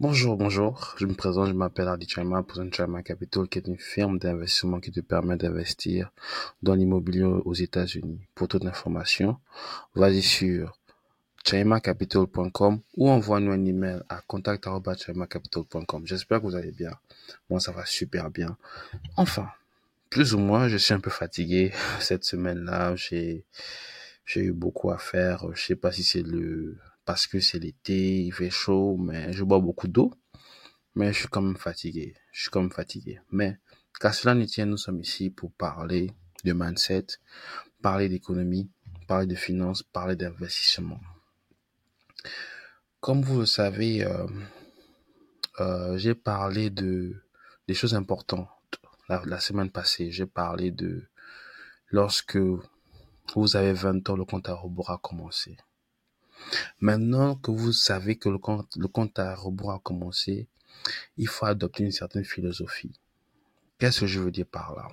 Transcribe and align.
Bonjour, 0.00 0.36
bonjour. 0.36 0.94
Je 0.96 1.06
me 1.06 1.14
présente, 1.14 1.48
je 1.48 1.52
m'appelle 1.54 1.88
Adi 1.88 2.08
Chama, 2.08 2.44
pour 2.44 2.62
Chama 2.72 3.02
Capital, 3.02 3.48
qui 3.48 3.58
est 3.58 3.66
une 3.66 3.78
firme 3.78 4.20
d'investissement 4.20 4.78
qui 4.78 4.92
te 4.92 5.00
permet 5.00 5.36
d'investir 5.36 6.12
dans 6.62 6.74
l'immobilier 6.74 7.24
aux 7.24 7.54
États-Unis. 7.54 8.20
Pour 8.36 8.46
toute 8.46 8.64
information, 8.64 9.38
vas-y 9.96 10.22
sur 10.22 10.78
chaimacapital.com 11.44 12.80
ou 12.96 13.10
envoie-nous 13.10 13.50
un 13.50 13.64
email 13.64 13.98
à 14.08 14.20
contact.chaimacapital.com. 14.20 16.06
J'espère 16.06 16.38
que 16.38 16.44
vous 16.44 16.54
allez 16.54 16.70
bien. 16.70 16.92
Moi, 17.50 17.58
ça 17.58 17.72
va 17.72 17.84
super 17.84 18.30
bien. 18.30 18.56
Enfin, 19.16 19.48
plus 20.10 20.32
ou 20.32 20.38
moins, 20.38 20.68
je 20.68 20.76
suis 20.76 20.94
un 20.94 21.00
peu 21.00 21.10
fatigué 21.10 21.72
cette 21.98 22.22
semaine-là. 22.22 22.94
J'ai, 22.94 23.44
j'ai 24.24 24.42
eu 24.42 24.52
beaucoup 24.52 24.92
à 24.92 24.98
faire. 24.98 25.44
Je 25.54 25.60
sais 25.60 25.74
pas 25.74 25.90
si 25.90 26.04
c'est 26.04 26.22
le 26.22 26.78
parce 27.08 27.26
que 27.26 27.40
c'est 27.40 27.58
l'été, 27.58 28.22
il 28.22 28.34
fait 28.34 28.50
chaud, 28.50 28.98
mais 28.98 29.32
je 29.32 29.42
bois 29.42 29.60
beaucoup 29.60 29.88
d'eau. 29.88 30.12
Mais 30.94 31.10
je 31.14 31.20
suis 31.20 31.28
quand 31.28 31.40
même 31.40 31.56
fatigué. 31.56 32.14
Je 32.32 32.42
suis 32.42 32.50
quand 32.50 32.60
même 32.60 32.70
fatigué. 32.70 33.18
Mais 33.30 33.58
qu'à 33.98 34.12
cela 34.12 34.34
ne 34.34 34.44
tienne, 34.44 34.68
nous 34.68 34.76
sommes 34.76 35.00
ici 35.00 35.30
pour 35.30 35.50
parler 35.52 36.12
de 36.44 36.52
mindset, 36.52 37.06
parler 37.80 38.10
d'économie, 38.10 38.70
parler 39.06 39.26
de 39.26 39.36
finances, 39.36 39.82
parler 39.82 40.16
d'investissement. 40.16 41.00
Comme 43.00 43.22
vous 43.22 43.40
le 43.40 43.46
savez, 43.46 44.04
euh, 44.04 44.26
euh, 45.60 45.96
j'ai 45.96 46.14
parlé 46.14 46.68
de 46.68 47.16
des 47.68 47.74
choses 47.74 47.94
importantes 47.94 48.50
la, 49.08 49.22
la 49.24 49.40
semaine 49.40 49.70
passée. 49.70 50.10
J'ai 50.10 50.26
parlé 50.26 50.72
de 50.72 51.08
lorsque 51.86 52.38
vous 53.34 53.56
avez 53.56 53.72
20 53.72 54.10
ans, 54.10 54.16
le 54.16 54.26
compte 54.26 54.50
à 54.50 54.52
rebours 54.52 54.90
a 54.90 54.98
commencé. 54.98 55.56
Maintenant 56.80 57.36
que 57.36 57.50
vous 57.50 57.72
savez 57.72 58.16
que 58.16 58.28
le 58.28 58.38
compte, 58.38 59.18
à 59.18 59.34
rebours 59.34 59.72
a 59.72 59.78
commencé, 59.78 60.48
il 61.16 61.28
faut 61.28 61.46
adopter 61.46 61.84
une 61.84 61.92
certaine 61.92 62.24
philosophie. 62.24 62.98
Qu'est-ce 63.78 64.00
que 64.00 64.06
je 64.06 64.20
veux 64.20 64.30
dire 64.30 64.46
par 64.46 64.74
là? 64.74 64.88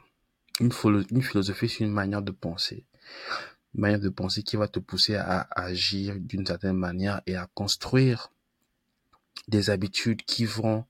Une, 0.59 0.71
une 1.11 1.21
philosophie, 1.21 1.69
c'est 1.69 1.83
une 1.83 1.91
manière 1.91 2.21
de 2.21 2.31
penser. 2.31 2.85
Une 3.73 3.81
manière 3.81 3.99
de 3.99 4.09
penser 4.09 4.43
qui 4.43 4.55
va 4.55 4.67
te 4.67 4.79
pousser 4.79 5.15
à 5.15 5.47
agir 5.51 6.15
d'une 6.17 6.45
certaine 6.45 6.77
manière 6.77 7.21
et 7.25 7.35
à 7.35 7.47
construire 7.53 8.31
des 9.47 9.69
habitudes 9.69 10.23
qui 10.23 10.45
vont 10.45 10.85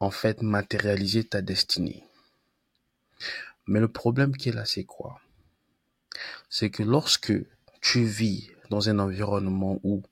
en 0.00 0.10
fait 0.10 0.42
matérialiser 0.42 1.24
ta 1.24 1.40
destinée. 1.40 2.04
Mais 3.66 3.80
le 3.80 3.88
problème 3.88 4.36
qui 4.36 4.50
est 4.50 4.52
là, 4.52 4.66
c'est 4.66 4.84
quoi? 4.84 5.20
C'est 6.50 6.70
que 6.70 6.82
lorsque 6.82 7.32
tu 7.80 8.04
vis 8.04 8.50
dans 8.74 8.88
un 8.88 8.98
environnement 8.98 9.78
où 9.84 10.02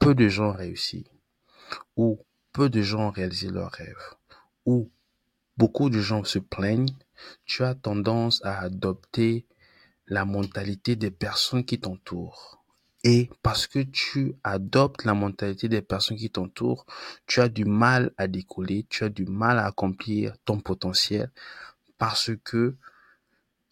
peu 0.00 0.12
de 0.12 0.28
gens 0.28 0.50
réussissent, 0.50 1.04
où 1.96 2.18
peu 2.52 2.68
de 2.68 2.82
gens 2.82 3.10
réalisent 3.10 3.52
leurs 3.52 3.70
rêves, 3.70 4.16
où 4.66 4.90
beaucoup 5.56 5.88
de 5.88 6.00
gens 6.00 6.24
se 6.24 6.40
plaignent, 6.40 6.96
tu 7.44 7.62
as 7.62 7.76
tendance 7.76 8.44
à 8.44 8.58
adopter 8.58 9.46
la 10.08 10.24
mentalité 10.24 10.96
des 10.96 11.12
personnes 11.12 11.64
qui 11.64 11.78
t'entourent. 11.78 12.64
Et 13.04 13.30
parce 13.44 13.68
que 13.68 13.78
tu 13.78 14.34
adoptes 14.42 15.04
la 15.04 15.14
mentalité 15.14 15.68
des 15.68 15.82
personnes 15.82 16.16
qui 16.16 16.30
t'entourent, 16.30 16.86
tu 17.26 17.40
as 17.40 17.48
du 17.48 17.64
mal 17.64 18.12
à 18.16 18.26
décoller, 18.26 18.84
tu 18.88 19.04
as 19.04 19.10
du 19.10 19.26
mal 19.26 19.60
à 19.60 19.66
accomplir 19.66 20.34
ton 20.44 20.58
potentiel 20.58 21.30
parce 21.98 22.32
que, 22.42 22.74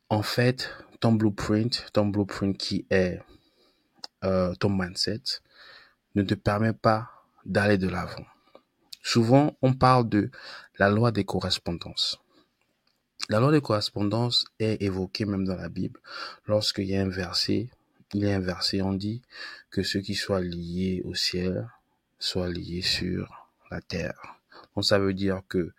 en 0.09 0.23
fait, 0.23 0.71
ton 1.01 1.13
blueprint, 1.13 1.87
ton 1.93 2.07
blueprint 2.07 2.57
qui 2.57 2.87
est 2.91 3.19
euh, 4.27 4.55
ton 4.55 4.69
mindset, 4.69 5.23
ne 6.15 6.23
te 6.23 6.35
permet 6.35 6.73
pas 6.73 7.11
d'aller 7.45 7.79
de 7.79 7.89
l'avant. 7.89 8.27
Souvent, 9.03 9.57
on 9.63 9.73
parle 9.73 10.09
de 10.09 10.31
la 10.79 10.91
loi 10.91 11.13
des 11.13 11.25
correspondances. 11.25 12.19
La 13.29 13.41
loi 13.41 13.53
des 13.53 13.61
correspondances 13.61 14.45
est 14.59 14.83
évoquée 14.83 15.25
même 15.25 15.45
dans 15.45 15.57
la 15.57 15.69
Bible. 15.69 16.01
Lorsqu'il 16.47 16.87
y 16.87 16.97
a 16.97 17.03
un 17.03 17.09
verset, 17.09 17.69
il 18.15 18.25
y 18.25 18.31
a 18.31 18.37
un 18.37 18.41
verset, 18.41 18.83
on 18.83 18.93
dit 18.93 19.23
que 19.71 19.83
ce 19.83 19.99
qui 19.99 20.15
soit 20.15 20.41
lié 20.41 21.03
au 21.05 21.15
ciel 21.15 21.69
soit 22.19 22.49
lié 22.49 22.83
sur 22.83 23.49
la 23.71 23.81
terre. 23.81 24.37
Donc 24.75 24.85
ça 24.85 24.99
veut 24.99 25.15
dire 25.15 25.43
que 25.49 25.73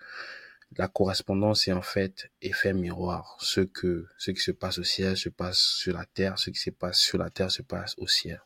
la 0.77 0.87
correspondance 0.87 1.67
est 1.67 1.73
en 1.73 1.81
fait 1.81 2.29
effet 2.41 2.73
miroir. 2.73 3.37
Ce 3.39 3.61
que, 3.61 4.07
ce 4.17 4.31
qui 4.31 4.41
se 4.41 4.51
passe 4.51 4.77
au 4.79 4.83
ciel 4.83 5.17
se 5.17 5.29
passe 5.29 5.59
sur 5.59 5.93
la 5.97 6.05
terre, 6.05 6.37
ce 6.37 6.49
qui 6.49 6.59
se 6.59 6.69
passe 6.69 6.99
sur 6.99 7.17
la 7.17 7.29
terre 7.29 7.51
se 7.51 7.61
passe 7.61 7.95
au 7.97 8.07
ciel. 8.07 8.41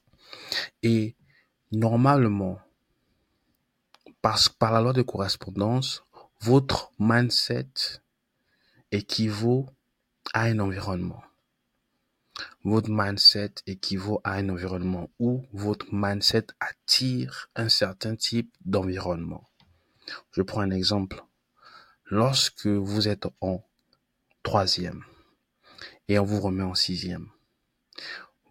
Et 0.83 1.15
normalement, 1.71 2.59
parce, 4.21 4.49
par 4.49 4.71
la 4.71 4.81
loi 4.81 4.93
de 4.93 5.01
correspondance, 5.01 6.03
votre 6.41 6.91
mindset 6.99 7.69
équivaut 8.91 9.67
à 10.33 10.43
un 10.43 10.59
environnement. 10.59 11.23
Votre 12.63 12.89
mindset 12.89 13.53
équivaut 13.67 14.21
à 14.23 14.33
un 14.33 14.49
environnement 14.49 15.09
où 15.19 15.45
votre 15.53 15.87
mindset 15.91 16.47
attire 16.59 17.49
un 17.55 17.69
certain 17.69 18.15
type 18.15 18.55
d'environnement. 18.65 19.49
Je 20.31 20.41
prends 20.41 20.61
un 20.61 20.71
exemple. 20.71 21.23
Lorsque 22.05 22.67
vous 22.67 23.07
êtes 23.07 23.27
en 23.39 23.63
troisième 24.43 25.03
et 26.07 26.19
on 26.19 26.25
vous 26.25 26.41
remet 26.41 26.63
en 26.63 26.75
sixième, 26.75 27.29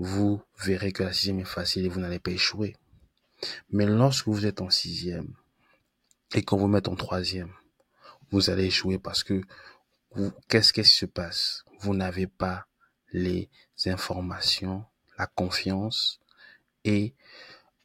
vous 0.00 0.42
verrez 0.58 0.92
que 0.92 1.02
la 1.02 1.12
sixième 1.12 1.40
est 1.40 1.44
facile 1.44 1.84
et 1.84 1.88
vous 1.90 2.00
n'allez 2.00 2.18
pas 2.18 2.30
échouer. 2.30 2.74
Mais 3.70 3.84
lorsque 3.84 4.28
vous 4.28 4.46
êtes 4.46 4.62
en 4.62 4.70
sixième 4.70 5.34
et 6.34 6.42
qu'on 6.42 6.56
vous 6.56 6.68
met 6.68 6.88
en 6.88 6.96
troisième, 6.96 7.52
vous 8.30 8.48
allez 8.48 8.64
échouer 8.64 8.98
parce 8.98 9.22
que 9.22 9.42
qu'est-ce 10.48 10.72
qui 10.72 10.84
se 10.84 11.04
passe? 11.04 11.64
Vous 11.80 11.94
n'avez 11.94 12.26
pas 12.26 12.66
les 13.12 13.50
informations, 13.84 14.84
la 15.18 15.26
confiance 15.26 16.18
et 16.84 17.14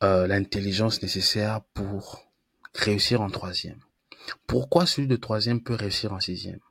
euh, 0.02 0.26
l'intelligence 0.26 1.02
nécessaire 1.02 1.62
pour 1.74 2.32
réussir 2.74 3.22
en 3.22 3.30
troisième. 3.30 3.80
Pourquoi 4.48 4.86
celui 4.86 5.08
de 5.08 5.18
troisième 5.18 5.62
peut 5.62 5.76
réussir 5.76 6.14
en 6.14 6.22
sixième? 6.22 6.62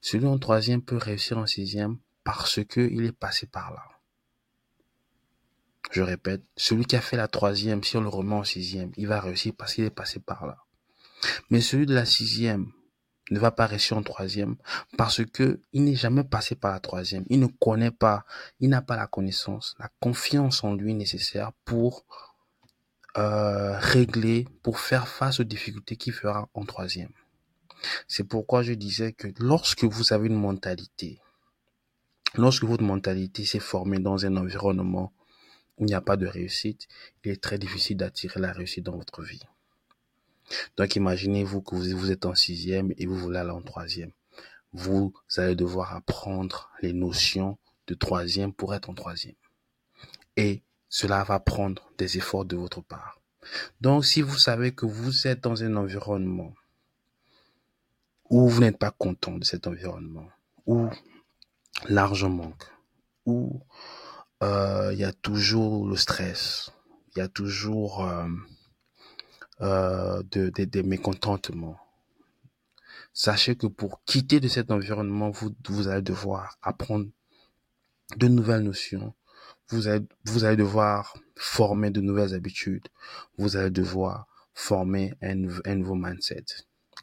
Celui 0.00 0.26
en 0.26 0.38
troisième 0.38 0.80
peut 0.80 0.96
réussir 0.96 1.36
en 1.36 1.46
sixième 1.46 1.98
parce 2.22 2.64
que 2.64 2.80
il 2.80 3.04
est 3.04 3.12
passé 3.12 3.46
par 3.46 3.70
là. 3.72 3.93
Je 5.94 6.02
répète, 6.02 6.42
celui 6.56 6.86
qui 6.86 6.96
a 6.96 7.00
fait 7.00 7.16
la 7.16 7.28
troisième, 7.28 7.84
si 7.84 7.96
on 7.96 8.00
le 8.00 8.08
remet 8.08 8.34
en 8.34 8.42
sixième, 8.42 8.90
il 8.96 9.06
va 9.06 9.20
réussir 9.20 9.52
parce 9.56 9.74
qu'il 9.74 9.84
est 9.84 9.90
passé 9.90 10.18
par 10.18 10.44
là. 10.44 10.58
Mais 11.50 11.60
celui 11.60 11.86
de 11.86 11.94
la 11.94 12.04
sixième 12.04 12.72
ne 13.30 13.38
va 13.38 13.52
pas 13.52 13.66
réussir 13.66 13.96
en 13.96 14.02
troisième 14.02 14.56
parce 14.98 15.24
que 15.24 15.60
il 15.72 15.84
n'est 15.84 15.94
jamais 15.94 16.24
passé 16.24 16.56
par 16.56 16.72
la 16.72 16.80
troisième. 16.80 17.24
Il 17.28 17.38
ne 17.38 17.46
connaît 17.46 17.92
pas, 17.92 18.24
il 18.58 18.70
n'a 18.70 18.82
pas 18.82 18.96
la 18.96 19.06
connaissance, 19.06 19.76
la 19.78 19.88
confiance 20.00 20.64
en 20.64 20.74
lui 20.74 20.94
nécessaire 20.94 21.52
pour 21.64 22.04
euh, 23.16 23.78
régler, 23.78 24.48
pour 24.64 24.80
faire 24.80 25.06
face 25.06 25.38
aux 25.38 25.44
difficultés 25.44 25.96
qu'il 25.96 26.12
fera 26.12 26.48
en 26.54 26.64
troisième. 26.64 27.12
C'est 28.08 28.24
pourquoi 28.24 28.64
je 28.64 28.72
disais 28.72 29.12
que 29.12 29.28
lorsque 29.38 29.84
vous 29.84 30.12
avez 30.12 30.26
une 30.26 30.40
mentalité, 30.40 31.20
lorsque 32.34 32.64
votre 32.64 32.82
mentalité 32.82 33.44
s'est 33.44 33.60
formée 33.60 34.00
dans 34.00 34.26
un 34.26 34.36
environnement 34.36 35.12
il 35.78 35.86
n'y 35.86 35.94
a 35.94 36.00
pas 36.00 36.16
de 36.16 36.26
réussite, 36.26 36.88
il 37.24 37.32
est 37.32 37.42
très 37.42 37.58
difficile 37.58 37.96
d'attirer 37.96 38.40
la 38.40 38.52
réussite 38.52 38.84
dans 38.84 38.96
votre 38.96 39.22
vie. 39.22 39.42
Donc 40.76 40.94
imaginez-vous 40.96 41.62
que 41.62 41.74
vous, 41.74 42.10
êtes 42.10 42.26
en 42.26 42.34
sixième 42.34 42.92
et 42.98 43.06
vous 43.06 43.16
voulez 43.16 43.38
aller 43.38 43.50
en 43.50 43.62
troisième. 43.62 44.12
Vous 44.72 45.12
allez 45.36 45.54
devoir 45.54 45.94
apprendre 45.94 46.70
les 46.82 46.92
notions 46.92 47.58
de 47.86 47.94
troisième 47.94 48.52
pour 48.52 48.74
être 48.74 48.90
en 48.90 48.94
troisième. 48.94 49.36
Et 50.36 50.62
cela 50.88 51.24
va 51.24 51.40
prendre 51.40 51.90
des 51.98 52.18
efforts 52.18 52.44
de 52.44 52.56
votre 52.56 52.80
part. 52.80 53.20
Donc 53.80 54.04
si 54.04 54.22
vous 54.22 54.38
savez 54.38 54.72
que 54.72 54.86
vous 54.86 55.26
êtes 55.26 55.42
dans 55.42 55.62
un 55.62 55.76
environnement 55.76 56.54
où 58.30 58.48
vous 58.48 58.60
n'êtes 58.60 58.78
pas 58.78 58.90
content 58.90 59.36
de 59.36 59.44
cet 59.44 59.66
environnement, 59.66 60.28
où 60.66 60.88
l'argent 61.88 62.30
manque, 62.30 62.64
où 63.26 63.60
euh, 64.44 64.92
il 64.92 64.98
y 64.98 65.04
a 65.04 65.12
toujours 65.12 65.88
le 65.88 65.96
stress, 65.96 66.70
il 67.10 67.20
y 67.20 67.22
a 67.22 67.28
toujours 67.28 68.04
euh, 68.04 68.28
euh, 69.62 70.22
de, 70.30 70.50
de, 70.50 70.64
de, 70.64 70.82
mécontentement. 70.82 71.78
Sachez 73.14 73.56
que 73.56 73.66
pour 73.66 74.04
quitter 74.04 74.40
de 74.40 74.48
cet 74.48 74.70
environnement, 74.70 75.30
vous, 75.30 75.54
vous 75.68 75.88
allez 75.88 76.02
devoir 76.02 76.58
apprendre 76.60 77.06
de 78.16 78.28
nouvelles 78.28 78.64
notions. 78.64 79.14
Vous 79.70 79.88
allez, 79.88 80.04
vous 80.26 80.44
allez 80.44 80.58
devoir 80.58 81.16
former 81.36 81.90
de 81.90 82.02
nouvelles 82.02 82.34
habitudes. 82.34 82.86
Vous 83.38 83.56
allez 83.56 83.70
devoir 83.70 84.26
former 84.52 85.14
un, 85.22 85.48
un 85.64 85.74
nouveau 85.76 85.94
mindset. 85.94 86.44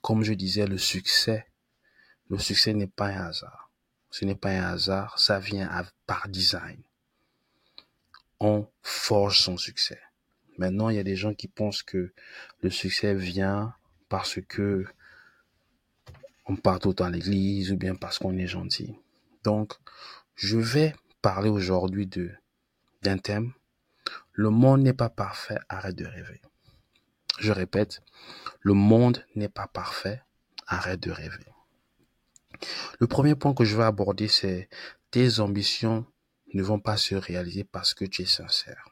Comme 0.03 0.23
je 0.23 0.33
disais, 0.33 0.67
le 0.67 0.77
succès, 0.77 1.47
le 2.29 2.37
succès 2.37 2.75
n'est 2.75 2.85
pas 2.85 3.07
un 3.07 3.29
hasard. 3.29 3.71
Ce 4.11 4.25
n'est 4.25 4.35
pas 4.35 4.51
un 4.51 4.73
hasard, 4.73 5.17
ça 5.17 5.39
vient 5.39 5.69
par 6.05 6.29
design 6.29 6.83
on 8.41 8.67
forge 8.81 9.39
son 9.39 9.55
succès. 9.55 9.99
Maintenant, 10.57 10.89
il 10.89 10.95
y 10.95 10.99
a 10.99 11.03
des 11.03 11.15
gens 11.15 11.33
qui 11.33 11.47
pensent 11.47 11.83
que 11.83 12.11
le 12.61 12.69
succès 12.71 13.13
vient 13.13 13.75
parce 14.09 14.39
que 14.41 14.85
on 16.47 16.55
part 16.55 16.79
tout 16.79 16.95
à 16.99 17.09
l'église 17.09 17.71
ou 17.71 17.77
bien 17.77 17.95
parce 17.95 18.17
qu'on 18.17 18.37
est 18.37 18.47
gentil. 18.47 18.95
Donc, 19.43 19.73
je 20.35 20.57
vais 20.57 20.93
parler 21.21 21.49
aujourd'hui 21.49 22.07
de 22.07 22.31
d'un 23.03 23.19
thème. 23.19 23.53
Le 24.33 24.49
monde 24.49 24.81
n'est 24.81 24.93
pas 24.93 25.09
parfait, 25.09 25.59
arrête 25.69 25.95
de 25.95 26.05
rêver. 26.05 26.41
Je 27.39 27.51
répète, 27.51 28.01
le 28.59 28.73
monde 28.73 29.23
n'est 29.35 29.49
pas 29.49 29.67
parfait, 29.67 30.21
arrête 30.67 30.99
de 30.99 31.11
rêver. 31.11 31.45
Le 32.99 33.07
premier 33.07 33.35
point 33.35 33.53
que 33.53 33.65
je 33.65 33.75
vais 33.77 33.83
aborder, 33.83 34.27
c'est 34.27 34.67
tes 35.11 35.39
ambitions 35.39 36.05
ne 36.53 36.63
vont 36.63 36.79
pas 36.79 36.97
se 36.97 37.15
réaliser 37.15 37.63
parce 37.63 37.93
que 37.93 38.05
tu 38.05 38.23
es 38.23 38.25
sincère. 38.25 38.89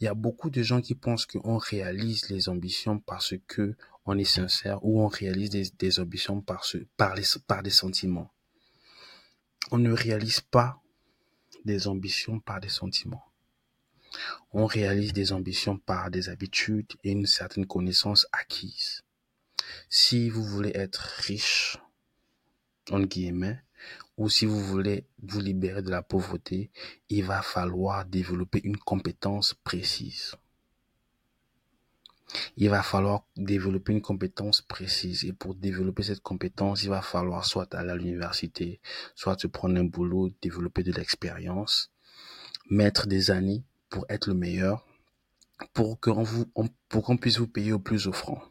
Il 0.00 0.04
y 0.04 0.08
a 0.08 0.14
beaucoup 0.14 0.50
de 0.50 0.62
gens 0.62 0.80
qui 0.80 0.94
pensent 0.94 1.26
qu'on 1.26 1.58
réalise 1.58 2.28
les 2.28 2.48
ambitions 2.48 2.98
parce 2.98 3.34
que 3.46 3.76
on 4.06 4.18
est 4.18 4.24
sincère 4.24 4.84
ou 4.84 5.00
on 5.00 5.08
réalise 5.08 5.50
des, 5.50 6.00
ambitions 6.00 6.40
par, 6.40 6.64
par, 6.96 7.14
par 7.46 7.62
des 7.62 7.70
sentiments. 7.70 8.32
On 9.70 9.78
ne 9.78 9.92
réalise 9.92 10.40
pas 10.40 10.80
des 11.64 11.86
ambitions 11.86 12.40
par 12.40 12.60
des 12.60 12.68
sentiments. 12.68 13.24
On 14.52 14.66
réalise 14.66 15.12
des 15.12 15.32
ambitions 15.32 15.78
par 15.78 16.10
des 16.10 16.28
habitudes 16.28 16.92
et 17.04 17.12
une 17.12 17.26
certaine 17.26 17.66
connaissance 17.66 18.26
acquise. 18.32 19.02
Si 19.88 20.30
vous 20.30 20.42
voulez 20.44 20.72
être 20.74 20.98
riche, 20.98 21.76
en 22.90 23.00
guillemets, 23.00 23.62
ou 24.20 24.28
si 24.28 24.44
vous 24.44 24.60
voulez 24.60 25.06
vous 25.22 25.40
libérer 25.40 25.80
de 25.80 25.88
la 25.88 26.02
pauvreté, 26.02 26.70
il 27.08 27.24
va 27.24 27.40
falloir 27.40 28.04
développer 28.04 28.60
une 28.64 28.76
compétence 28.76 29.54
précise. 29.64 30.34
Il 32.58 32.68
va 32.68 32.82
falloir 32.82 33.24
développer 33.34 33.94
une 33.94 34.02
compétence 34.02 34.60
précise. 34.60 35.24
Et 35.24 35.32
pour 35.32 35.54
développer 35.54 36.02
cette 36.02 36.20
compétence, 36.20 36.82
il 36.82 36.90
va 36.90 37.00
falloir 37.00 37.46
soit 37.46 37.74
aller 37.74 37.92
à 37.92 37.96
l'université, 37.96 38.82
soit 39.14 39.40
se 39.40 39.46
prendre 39.46 39.80
un 39.80 39.84
boulot, 39.84 40.28
développer 40.42 40.82
de 40.82 40.92
l'expérience, 40.92 41.90
mettre 42.68 43.06
des 43.06 43.30
années 43.30 43.64
pour 43.88 44.04
être 44.10 44.26
le 44.26 44.34
meilleur, 44.34 44.86
pour 45.72 45.98
qu'on 45.98 46.26
pour 46.90 47.16
puisse 47.18 47.38
vous 47.38 47.48
payer 47.48 47.72
au 47.72 47.78
plus 47.78 48.06
offrant. 48.06 48.42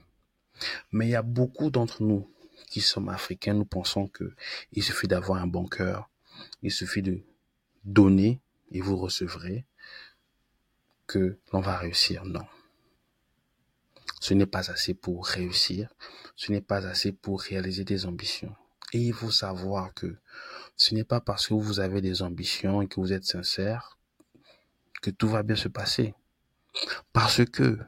Mais 0.91 1.05
il 1.05 1.11
y 1.11 1.15
a 1.15 1.21
beaucoup 1.21 1.69
d'entre 1.69 2.01
nous 2.01 2.27
qui 2.69 2.81
sommes 2.81 3.09
africains, 3.09 3.53
nous 3.53 3.65
pensons 3.65 4.07
que 4.07 4.33
il 4.73 4.83
suffit 4.83 5.07
d'avoir 5.07 5.41
un 5.41 5.47
bon 5.47 5.67
cœur, 5.67 6.09
il 6.61 6.71
suffit 6.71 7.01
de 7.01 7.21
donner 7.83 8.41
et 8.71 8.81
vous 8.81 8.97
recevrez 8.97 9.65
que 11.07 11.39
l'on 11.51 11.61
va 11.61 11.77
réussir. 11.77 12.23
Non. 12.25 12.45
Ce 14.19 14.33
n'est 14.33 14.45
pas 14.45 14.69
assez 14.69 14.93
pour 14.93 15.25
réussir, 15.25 15.89
ce 16.35 16.51
n'est 16.51 16.61
pas 16.61 16.85
assez 16.85 17.11
pour 17.11 17.41
réaliser 17.41 17.83
des 17.83 18.05
ambitions. 18.05 18.55
Et 18.91 18.99
il 18.99 19.13
faut 19.13 19.31
savoir 19.31 19.93
que 19.93 20.17
ce 20.75 20.93
n'est 20.95 21.03
pas 21.03 21.21
parce 21.21 21.47
que 21.47 21.53
vous 21.53 21.79
avez 21.79 22.01
des 22.01 22.21
ambitions 22.21 22.81
et 22.81 22.87
que 22.87 22.99
vous 22.99 23.13
êtes 23.13 23.25
sincère 23.25 23.97
que 25.01 25.09
tout 25.09 25.29
va 25.29 25.43
bien 25.43 25.55
se 25.55 25.67
passer. 25.67 26.13
Parce 27.13 27.45
que 27.45 27.79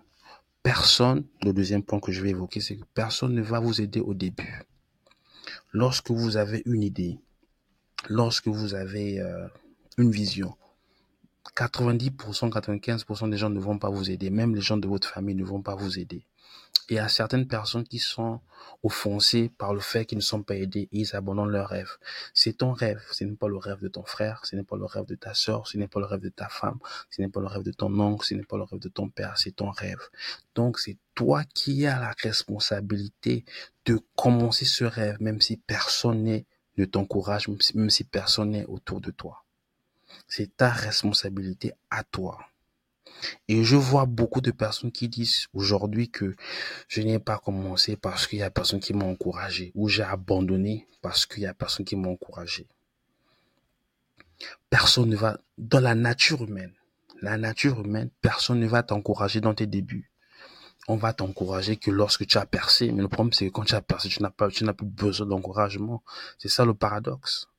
personne, 0.63 1.25
le 1.43 1.53
deuxième 1.53 1.83
point 1.83 1.99
que 1.99 2.11
je 2.11 2.21
vais 2.21 2.29
évoquer, 2.29 2.61
c'est 2.61 2.77
que 2.77 2.85
personne 2.93 3.33
ne 3.33 3.41
va 3.41 3.59
vous 3.59 3.81
aider 3.81 3.99
au 3.99 4.13
début 4.13 4.63
lorsque 5.73 6.11
vous 6.11 6.37
avez 6.37 6.61
une 6.65 6.83
idée, 6.83 7.19
lorsque 8.09 8.47
vous 8.47 8.73
avez 8.73 9.19
euh, 9.19 9.47
une 9.97 10.11
vision, 10.11 10.55
90%, 11.55 12.49
95% 12.49 13.29
des 13.29 13.37
gens 13.37 13.49
ne 13.49 13.59
vont 13.59 13.77
pas 13.77 13.89
vous 13.89 14.09
aider. 14.09 14.29
Même 14.29 14.55
les 14.55 14.61
gens 14.61 14.77
de 14.77 14.87
votre 14.87 15.07
famille 15.07 15.35
ne 15.35 15.43
vont 15.43 15.61
pas 15.61 15.75
vous 15.75 15.99
aider. 15.99 16.25
Et 16.91 16.95
il 16.95 16.97
y 16.97 16.99
a 16.99 17.07
certaines 17.07 17.47
personnes 17.47 17.85
qui 17.85 17.99
sont 17.99 18.41
offensées 18.83 19.49
par 19.57 19.73
le 19.73 19.79
fait 19.79 20.05
qu'ils 20.05 20.17
ne 20.17 20.23
sont 20.23 20.43
pas 20.43 20.55
aidés 20.57 20.89
ils 20.91 21.15
abandonnent 21.15 21.49
leur 21.49 21.69
rêve. 21.69 21.89
C'est 22.33 22.57
ton 22.57 22.73
rêve. 22.73 23.01
Ce 23.13 23.23
n'est 23.23 23.37
pas 23.37 23.47
le 23.47 23.55
rêve 23.55 23.79
de 23.79 23.87
ton 23.87 24.03
frère. 24.03 24.45
Ce 24.45 24.57
n'est 24.57 24.63
pas 24.63 24.75
le 24.75 24.83
rêve 24.83 25.05
de 25.05 25.15
ta 25.15 25.33
soeur. 25.33 25.67
Ce 25.69 25.77
n'est 25.77 25.87
pas 25.87 26.01
le 26.01 26.05
rêve 26.05 26.19
de 26.19 26.27
ta 26.27 26.49
femme. 26.49 26.79
Ce 27.09 27.21
n'est 27.21 27.29
pas 27.29 27.39
le 27.39 27.47
rêve 27.47 27.63
de 27.63 27.71
ton 27.71 27.97
oncle. 27.97 28.25
Ce 28.27 28.33
n'est 28.33 28.43
pas 28.43 28.57
le 28.57 28.63
rêve 28.63 28.81
de 28.81 28.89
ton 28.89 29.07
père. 29.07 29.37
C'est 29.37 29.55
ton 29.55 29.69
rêve. 29.69 30.01
Donc, 30.53 30.79
c'est 30.79 30.97
toi 31.15 31.45
qui 31.53 31.87
as 31.87 31.97
la 31.97 32.13
responsabilité 32.21 33.45
de 33.85 33.97
commencer 34.17 34.65
ce 34.65 34.83
rêve, 34.83 35.15
même 35.21 35.39
si 35.39 35.55
personne 35.55 36.43
ne 36.77 36.85
t'encourage, 36.85 37.47
même 37.73 37.89
si 37.89 38.03
personne 38.03 38.51
n'est 38.51 38.65
autour 38.65 38.99
de 38.99 39.11
toi. 39.11 39.45
C'est 40.27 40.57
ta 40.57 40.67
responsabilité 40.69 41.71
à 41.89 42.03
toi. 42.03 42.50
Et 43.47 43.63
je 43.63 43.75
vois 43.75 44.05
beaucoup 44.05 44.41
de 44.41 44.51
personnes 44.51 44.91
qui 44.91 45.09
disent 45.09 45.47
aujourd'hui 45.53 46.09
que 46.09 46.35
je 46.87 47.01
n'ai 47.01 47.19
pas 47.19 47.37
commencé 47.37 47.95
parce 47.95 48.27
qu'il 48.27 48.39
y 48.39 48.43
a 48.43 48.49
personne 48.49 48.79
qui 48.79 48.93
m'a 48.93 49.05
encouragé 49.05 49.71
ou 49.75 49.87
j'ai 49.87 50.03
abandonné 50.03 50.87
parce 51.01 51.25
qu'il 51.25 51.43
y 51.43 51.47
a 51.47 51.53
personne 51.53 51.85
qui 51.85 51.95
m'a 51.95 52.09
encouragé. 52.09 52.67
Personne 54.69 55.09
ne 55.09 55.15
va, 55.15 55.39
dans 55.57 55.79
la 55.79 55.95
nature 55.95 56.43
humaine, 56.43 56.73
la 57.21 57.37
nature 57.37 57.81
humaine, 57.81 58.09
personne 58.21 58.59
ne 58.59 58.67
va 58.67 58.81
t'encourager 58.83 59.41
dans 59.41 59.53
tes 59.53 59.67
débuts. 59.67 60.09
On 60.87 60.95
va 60.95 61.13
t'encourager 61.13 61.77
que 61.77 61.91
lorsque 61.91 62.25
tu 62.25 62.39
as 62.39 62.45
percé. 62.47 62.91
Mais 62.91 63.03
le 63.03 63.07
problème, 63.07 63.33
c'est 63.33 63.45
que 63.45 63.51
quand 63.51 63.65
tu 63.65 63.75
as 63.75 63.81
percé, 63.81 64.09
n'as 64.19 64.49
tu 64.49 64.63
n'as 64.63 64.73
plus 64.73 64.87
besoin 64.87 65.27
d'encouragement. 65.27 66.03
C'est 66.39 66.49
ça 66.49 66.65
le 66.65 66.73
paradoxe. 66.73 67.50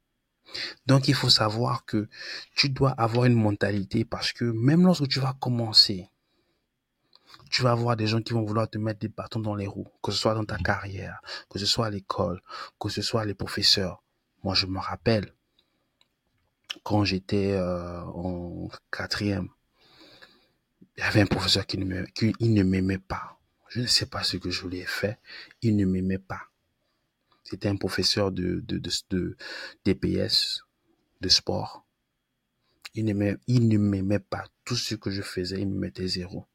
Donc 0.87 1.09
il 1.09 1.15
faut 1.15 1.31
savoir 1.31 1.85
que 1.85 2.09
tu 2.55 2.69
dois 2.69 2.91
avoir 2.91 3.27
une 3.27 3.35
mentalité 3.35 4.05
parce 4.05 4.33
que 4.33 4.45
même 4.45 4.85
lorsque 4.85 5.09
tu 5.09 5.21
vas 5.21 5.35
commencer, 5.41 6.09
tu 7.51 7.63
vas 7.63 7.73
avoir 7.73 7.97
des 7.97 8.07
gens 8.07 8.21
qui 8.23 8.33
vont 8.33 8.43
vouloir 8.43 8.69
te 8.69 8.79
mettre 8.79 9.01
des 9.01 9.09
bâtons 9.09 9.41
dans 9.41 9.55
les 9.55 9.67
roues, 9.67 9.89
que 10.03 10.13
ce 10.13 10.19
soit 10.19 10.35
dans 10.35 10.45
ta 10.45 10.59
carrière, 10.59 11.21
que 11.51 11.59
ce 11.59 11.67
soit 11.67 11.87
à 11.87 11.91
l'école, 11.91 12.41
que 12.81 12.89
ce 12.89 13.03
soit 13.03 13.25
les 13.25 13.35
professeurs. 13.35 14.03
Moi, 14.43 14.55
je 14.55 14.67
me 14.67 14.79
rappelle 14.79 15.35
quand 16.83 17.05
j'étais 17.05 17.53
euh, 17.53 18.01
en 18.03 18.69
quatrième, 18.91 19.49
il 20.97 21.01
y 21.01 21.07
avait 21.07 21.21
un 21.21 21.27
professeur 21.27 21.67
qui 21.67 21.79
ne 21.79 22.63
m'aimait 22.63 22.99
pas. 22.99 23.39
Je 23.69 23.81
ne 23.81 23.87
sais 23.87 24.07
pas 24.07 24.23
ce 24.23 24.37
que 24.37 24.51
je 24.51 24.67
lui 24.67 24.79
ai 24.79 24.87
fait. 24.87 25.19
Il 25.63 25.77
ne 25.77 25.87
m'aimait 25.87 26.19
pas. 26.19 26.52
C'était 27.53 27.69
un 27.69 27.77
professeur 27.77 28.33
de, 28.33 28.65
de, 28.67 28.81
de, 29.11 29.37
DPS, 29.85 30.63
de 31.21 31.29
sport. 31.29 31.85
Il 32.95 33.05
ne 33.05 33.79
m'aimait 33.79 34.19
pas. 34.21 34.47
Tout 34.65 34.75
ce 34.75 34.95
que 34.95 35.11
je 35.11 35.21
faisais, 35.21 35.61
il 35.61 35.69
me 35.69 35.79
mettait 35.79 36.09
zéro. 36.09 36.47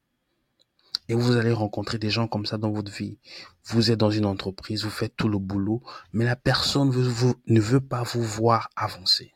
Et 1.07 1.13
vous 1.13 1.33
allez 1.33 1.51
rencontrer 1.51 1.99
des 1.99 2.09
gens 2.09 2.27
comme 2.27 2.47
ça 2.47 2.57
dans 2.57 2.71
votre 2.71 2.91
vie. 2.91 3.19
Vous 3.65 3.91
êtes 3.91 3.99
dans 3.99 4.09
une 4.09 4.25
entreprise, 4.25 4.85
vous 4.85 4.89
faites 4.89 5.15
tout 5.15 5.29
le 5.29 5.37
boulot, 5.37 5.83
mais 6.13 6.25
la 6.25 6.35
personne 6.35 6.89
ne 6.89 7.61
veut 7.61 7.81
pas 7.81 8.01
vous 8.01 8.23
voir 8.23 8.71
avancer. 8.75 9.35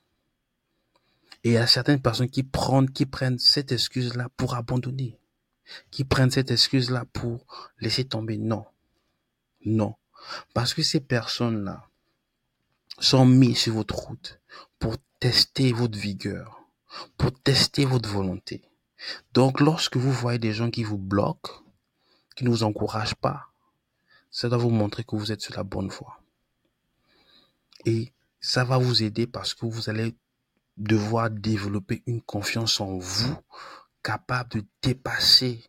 Et 1.44 1.50
il 1.50 1.54
y 1.54 1.58
a 1.58 1.68
certaines 1.68 2.02
personnes 2.02 2.32
qui 2.32 2.42
prennent, 2.42 2.90
qui 2.90 3.06
prennent 3.06 3.38
cette 3.38 3.72
excuse-là 3.72 4.30
pour 4.36 4.56
abandonner, 4.56 5.20
qui 5.92 6.06
prennent 6.06 6.32
cette 6.32 6.50
excuse-là 6.50 7.06
pour 7.14 7.46
laisser 7.80 8.06
tomber. 8.06 8.40
Non, 8.40 8.66
non. 9.64 9.94
Parce 10.54 10.74
que 10.74 10.84
ces 10.84 11.00
personnes-là 11.00 11.88
sont 13.00 13.26
mises 13.26 13.60
sur 13.60 13.74
votre 13.74 13.96
route 13.96 14.40
pour 14.80 14.96
tester 15.20 15.72
votre 15.72 15.98
vigueur, 15.98 16.62
pour 17.18 17.32
tester 17.42 17.86
votre 17.86 18.10
volonté. 18.10 18.62
Donc, 19.34 19.60
lorsque 19.60 19.98
vous 19.98 20.12
voyez 20.12 20.40
des 20.40 20.54
gens 20.54 20.70
qui 20.70 20.84
vous 20.84 20.98
bloquent, 20.98 21.64
qui 22.36 22.44
ne 22.44 22.50
vous 22.50 22.64
encouragent 22.64 23.16
pas, 23.16 23.48
ça 24.30 24.48
doit 24.50 24.58
vous 24.58 24.70
montrer 24.70 25.04
que 25.04 25.16
vous 25.16 25.32
êtes 25.32 25.42
sur 25.42 25.56
la 25.56 25.64
bonne 25.64 25.90
voie. 25.90 26.22
Et 27.86 28.14
ça 28.40 28.64
va 28.64 28.78
vous 28.78 29.04
aider 29.04 29.28
parce 29.28 29.54
que 29.54 29.66
vous 29.66 29.90
allez 29.90 30.16
devoir 30.78 31.30
développer 31.30 32.04
une 32.06 32.22
confiance 32.22 32.80
en 32.80 32.98
vous 32.98 33.36
capable 34.04 34.50
de 34.50 34.66
dépasser 34.82 35.64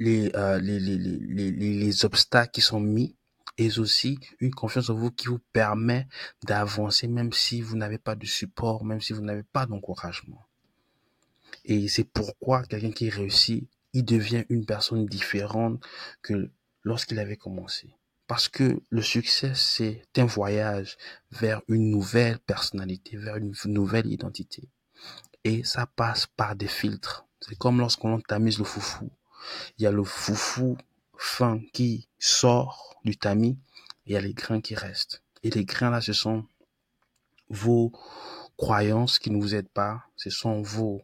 euh, 0.00 0.58
les, 0.58 0.80
les, 0.80 0.98
les, 0.98 1.50
les, 1.50 1.74
les 1.74 2.04
obstacles 2.04 2.52
qui 2.52 2.60
sont 2.60 2.80
mis 2.80 3.16
et 3.58 3.78
aussi 3.78 4.18
une 4.40 4.54
confiance 4.54 4.90
en 4.90 4.94
vous 4.94 5.10
qui 5.10 5.28
vous 5.28 5.40
permet 5.52 6.08
d'avancer 6.44 7.06
même 7.06 7.32
si 7.32 7.60
vous 7.60 7.76
n'avez 7.76 7.98
pas 7.98 8.14
de 8.14 8.26
support, 8.26 8.84
même 8.84 9.00
si 9.00 9.12
vous 9.12 9.20
n'avez 9.20 9.42
pas 9.42 9.66
d'encouragement. 9.66 10.46
Et 11.64 11.88
c'est 11.88 12.04
pourquoi 12.04 12.64
quelqu'un 12.64 12.90
qui 12.90 13.10
réussit, 13.10 13.68
il 13.92 14.04
devient 14.04 14.44
une 14.48 14.64
personne 14.64 15.06
différente 15.06 15.84
que 16.22 16.50
lorsqu'il 16.82 17.18
avait 17.18 17.36
commencé. 17.36 17.94
Parce 18.26 18.48
que 18.48 18.80
le 18.88 19.02
succès, 19.02 19.52
c'est 19.54 20.02
un 20.16 20.24
voyage 20.24 20.96
vers 21.30 21.60
une 21.68 21.90
nouvelle 21.90 22.38
personnalité, 22.38 23.16
vers 23.16 23.36
une 23.36 23.52
nouvelle 23.66 24.06
identité. 24.06 24.70
Et 25.44 25.62
ça 25.64 25.86
passe 25.86 26.26
par 26.26 26.56
des 26.56 26.68
filtres. 26.68 27.26
C'est 27.40 27.58
comme 27.58 27.78
lorsqu'on 27.80 28.20
tamise 28.20 28.58
le 28.58 28.64
foufou. 28.64 29.10
Il 29.78 29.84
y 29.84 29.86
a 29.86 29.92
le 29.92 30.04
foufou 30.04 30.76
fin 31.16 31.60
qui 31.72 32.08
sort 32.18 32.96
du 33.04 33.16
tamis 33.16 33.58
il 34.06 34.12
y 34.12 34.16
a 34.16 34.20
les 34.20 34.34
grains 34.34 34.60
qui 34.60 34.74
restent. 34.74 35.22
Et 35.42 35.50
les 35.50 35.64
grains 35.64 35.90
là, 35.90 36.00
ce 36.00 36.12
sont 36.12 36.46
vos 37.48 37.92
croyances 38.56 39.18
qui 39.18 39.30
ne 39.30 39.40
vous 39.40 39.54
aident 39.54 39.68
pas, 39.68 40.04
ce 40.16 40.30
sont 40.30 40.62
vos, 40.62 41.02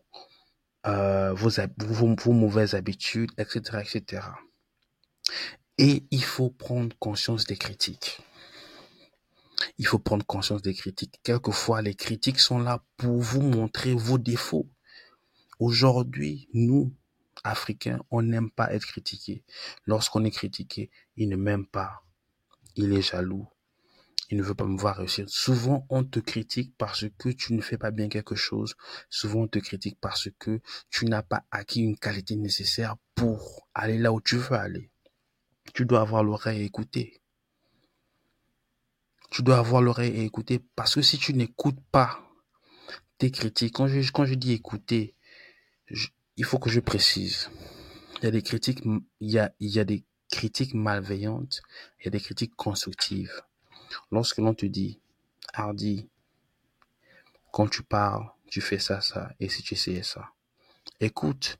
euh, 0.86 1.32
vos, 1.32 1.50
vos, 1.78 2.32
mauvaises 2.32 2.74
habitudes, 2.74 3.30
etc., 3.38 3.82
etc. 3.84 4.26
Et 5.76 6.04
il 6.10 6.24
faut 6.24 6.50
prendre 6.50 6.96
conscience 6.98 7.44
des 7.44 7.56
critiques. 7.56 8.20
Il 9.76 9.86
faut 9.86 9.98
prendre 9.98 10.24
conscience 10.24 10.62
des 10.62 10.74
critiques. 10.74 11.20
Quelquefois, 11.22 11.82
les 11.82 11.94
critiques 11.94 12.40
sont 12.40 12.58
là 12.58 12.84
pour 12.96 13.20
vous 13.20 13.42
montrer 13.42 13.94
vos 13.94 14.18
défauts. 14.18 14.68
Aujourd'hui, 15.58 16.48
nous, 16.52 16.92
Africains, 17.44 18.00
on 18.10 18.22
n'aime 18.22 18.50
pas 18.50 18.72
être 18.72 18.86
critiqués. 18.86 19.44
Lorsqu'on 19.86 20.24
est 20.24 20.30
critiqué, 20.30 20.90
il 21.16 21.28
ne 21.28 21.36
m'aime 21.36 21.66
pas. 21.66 22.02
Il 22.76 22.92
est 22.92 23.02
jaloux. 23.02 23.48
Il 24.30 24.36
ne 24.36 24.42
veut 24.42 24.54
pas 24.54 24.66
me 24.66 24.76
voir 24.76 24.96
réussir. 24.96 25.24
Souvent, 25.28 25.86
on 25.88 26.04
te 26.04 26.20
critique 26.20 26.74
parce 26.76 27.06
que 27.16 27.30
tu 27.30 27.54
ne 27.54 27.62
fais 27.62 27.78
pas 27.78 27.90
bien 27.90 28.08
quelque 28.08 28.34
chose. 28.34 28.76
Souvent, 29.08 29.40
on 29.42 29.48
te 29.48 29.58
critique 29.58 29.98
parce 30.00 30.28
que 30.38 30.60
tu 30.90 31.06
n'as 31.06 31.22
pas 31.22 31.44
acquis 31.50 31.80
une 31.80 31.98
qualité 31.98 32.36
nécessaire 32.36 32.96
pour 33.14 33.66
aller 33.74 33.96
là 33.96 34.12
où 34.12 34.20
tu 34.20 34.36
veux 34.36 34.56
aller. 34.56 34.90
Tu 35.72 35.86
dois 35.86 36.02
avoir 36.02 36.22
l'oreille 36.22 36.60
à 36.60 36.64
écouter. 36.64 37.22
Tu 39.30 39.42
dois 39.42 39.58
avoir 39.58 39.80
l'oreille 39.80 40.18
à 40.20 40.22
écouter 40.22 40.60
parce 40.76 40.94
que 40.94 41.02
si 41.02 41.18
tu 41.18 41.32
n'écoutes 41.32 41.80
pas 41.90 42.20
tes 43.16 43.30
critiques, 43.30 43.74
quand 43.74 43.88
je, 43.88 44.10
quand 44.12 44.24
je 44.26 44.34
dis 44.34 44.52
écouter, 44.52 45.14
il 46.38 46.44
faut 46.44 46.58
que 46.58 46.70
je 46.70 46.80
précise. 46.80 47.50
Il 48.18 48.24
y 48.24 48.28
a 48.28 48.30
des 48.30 48.42
critiques, 48.42 48.82
il 48.84 49.30
y 49.30 49.38
a, 49.38 49.52
il 49.58 49.68
y 49.68 49.80
a 49.80 49.84
des 49.84 50.04
critiques 50.30 50.72
malveillantes, 50.72 51.60
il 52.00 52.04
y 52.04 52.08
a 52.08 52.10
des 52.10 52.20
critiques 52.20 52.54
constructives. 52.54 53.42
Lorsque 54.12 54.38
l'on 54.38 54.54
te 54.54 54.64
dit, 54.64 55.00
Hardy, 55.52 56.08
quand 57.50 57.68
tu 57.68 57.82
parles, 57.82 58.30
tu 58.46 58.60
fais 58.60 58.78
ça, 58.78 59.00
ça, 59.00 59.32
et 59.40 59.48
si 59.48 59.62
tu 59.62 59.74
essayais 59.74 60.04
ça. 60.04 60.30
Écoute 61.00 61.58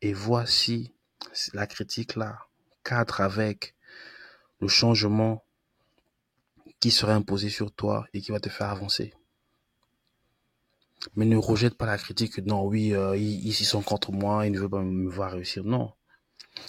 et 0.00 0.14
vois 0.14 0.46
si 0.46 0.92
la 1.52 1.66
critique 1.66 2.16
là 2.16 2.38
cadre 2.82 3.20
avec 3.20 3.74
le 4.60 4.68
changement 4.68 5.44
qui 6.80 6.90
serait 6.90 7.12
imposé 7.12 7.50
sur 7.50 7.72
toi 7.72 8.06
et 8.14 8.20
qui 8.20 8.30
va 8.30 8.40
te 8.40 8.48
faire 8.48 8.70
avancer. 8.70 9.14
Mais 11.16 11.24
ne 11.24 11.36
rejette 11.36 11.76
pas 11.76 11.86
la 11.86 11.98
critique. 11.98 12.38
Non, 12.38 12.64
oui, 12.64 12.94
euh, 12.94 13.16
ils, 13.16 13.46
ils 13.46 13.52
sont 13.52 13.82
contre 13.82 14.12
moi, 14.12 14.46
ils 14.46 14.52
ne 14.52 14.58
veulent 14.58 14.70
pas 14.70 14.82
me 14.82 15.08
voir 15.08 15.32
réussir. 15.32 15.64
Non. 15.64 15.92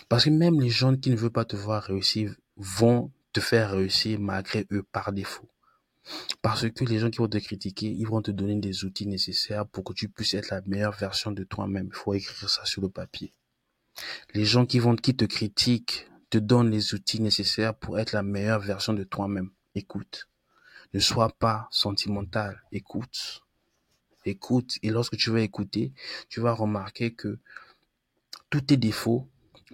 Parce 0.09 0.25
que 0.25 0.29
même 0.29 0.59
les 0.59 0.69
gens 0.69 0.95
qui 0.95 1.09
ne 1.09 1.15
veulent 1.15 1.31
pas 1.31 1.45
te 1.45 1.55
voir 1.55 1.83
réussir 1.83 2.35
vont 2.57 3.11
te 3.33 3.39
faire 3.39 3.71
réussir 3.71 4.19
malgré 4.19 4.65
eux 4.71 4.83
par 4.83 5.11
défaut. 5.11 5.49
Parce 6.41 6.69
que 6.69 6.85
les 6.85 6.99
gens 6.99 7.09
qui 7.09 7.17
vont 7.17 7.27
te 7.27 7.37
critiquer, 7.37 7.87
ils 7.87 8.07
vont 8.07 8.21
te 8.21 8.31
donner 8.31 8.59
des 8.59 8.85
outils 8.85 9.07
nécessaires 9.07 9.65
pour 9.65 9.83
que 9.83 9.93
tu 9.93 10.07
puisses 10.09 10.35
être 10.35 10.49
la 10.49 10.61
meilleure 10.61 10.95
version 10.95 11.31
de 11.31 11.43
toi-même. 11.43 11.87
Il 11.87 11.95
faut 11.95 12.13
écrire 12.13 12.49
ça 12.49 12.63
sur 12.65 12.81
le 12.81 12.89
papier. 12.89 13.33
Les 14.33 14.45
gens 14.45 14.65
qui 14.65 14.79
vont, 14.79 14.95
qui 14.95 15.15
te 15.15 15.25
critiquent, 15.25 16.07
te 16.29 16.37
donnent 16.37 16.69
les 16.69 16.93
outils 16.93 17.21
nécessaires 17.21 17.75
pour 17.75 17.97
être 17.99 18.11
la 18.11 18.23
meilleure 18.23 18.59
version 18.59 18.93
de 18.93 19.03
toi-même. 19.03 19.51
Écoute. 19.73 20.27
Ne 20.93 20.99
sois 20.99 21.29
pas 21.29 21.67
sentimental. 21.71 22.61
Écoute. 22.71 23.44
Écoute. 24.25 24.77
Et 24.81 24.89
lorsque 24.89 25.17
tu 25.17 25.29
vas 25.29 25.41
écouter, 25.41 25.93
tu 26.29 26.41
vas 26.41 26.51
remarquer 26.51 27.13
que 27.13 27.39
tous 28.49 28.61
tes 28.61 28.77
défauts, 28.77 29.29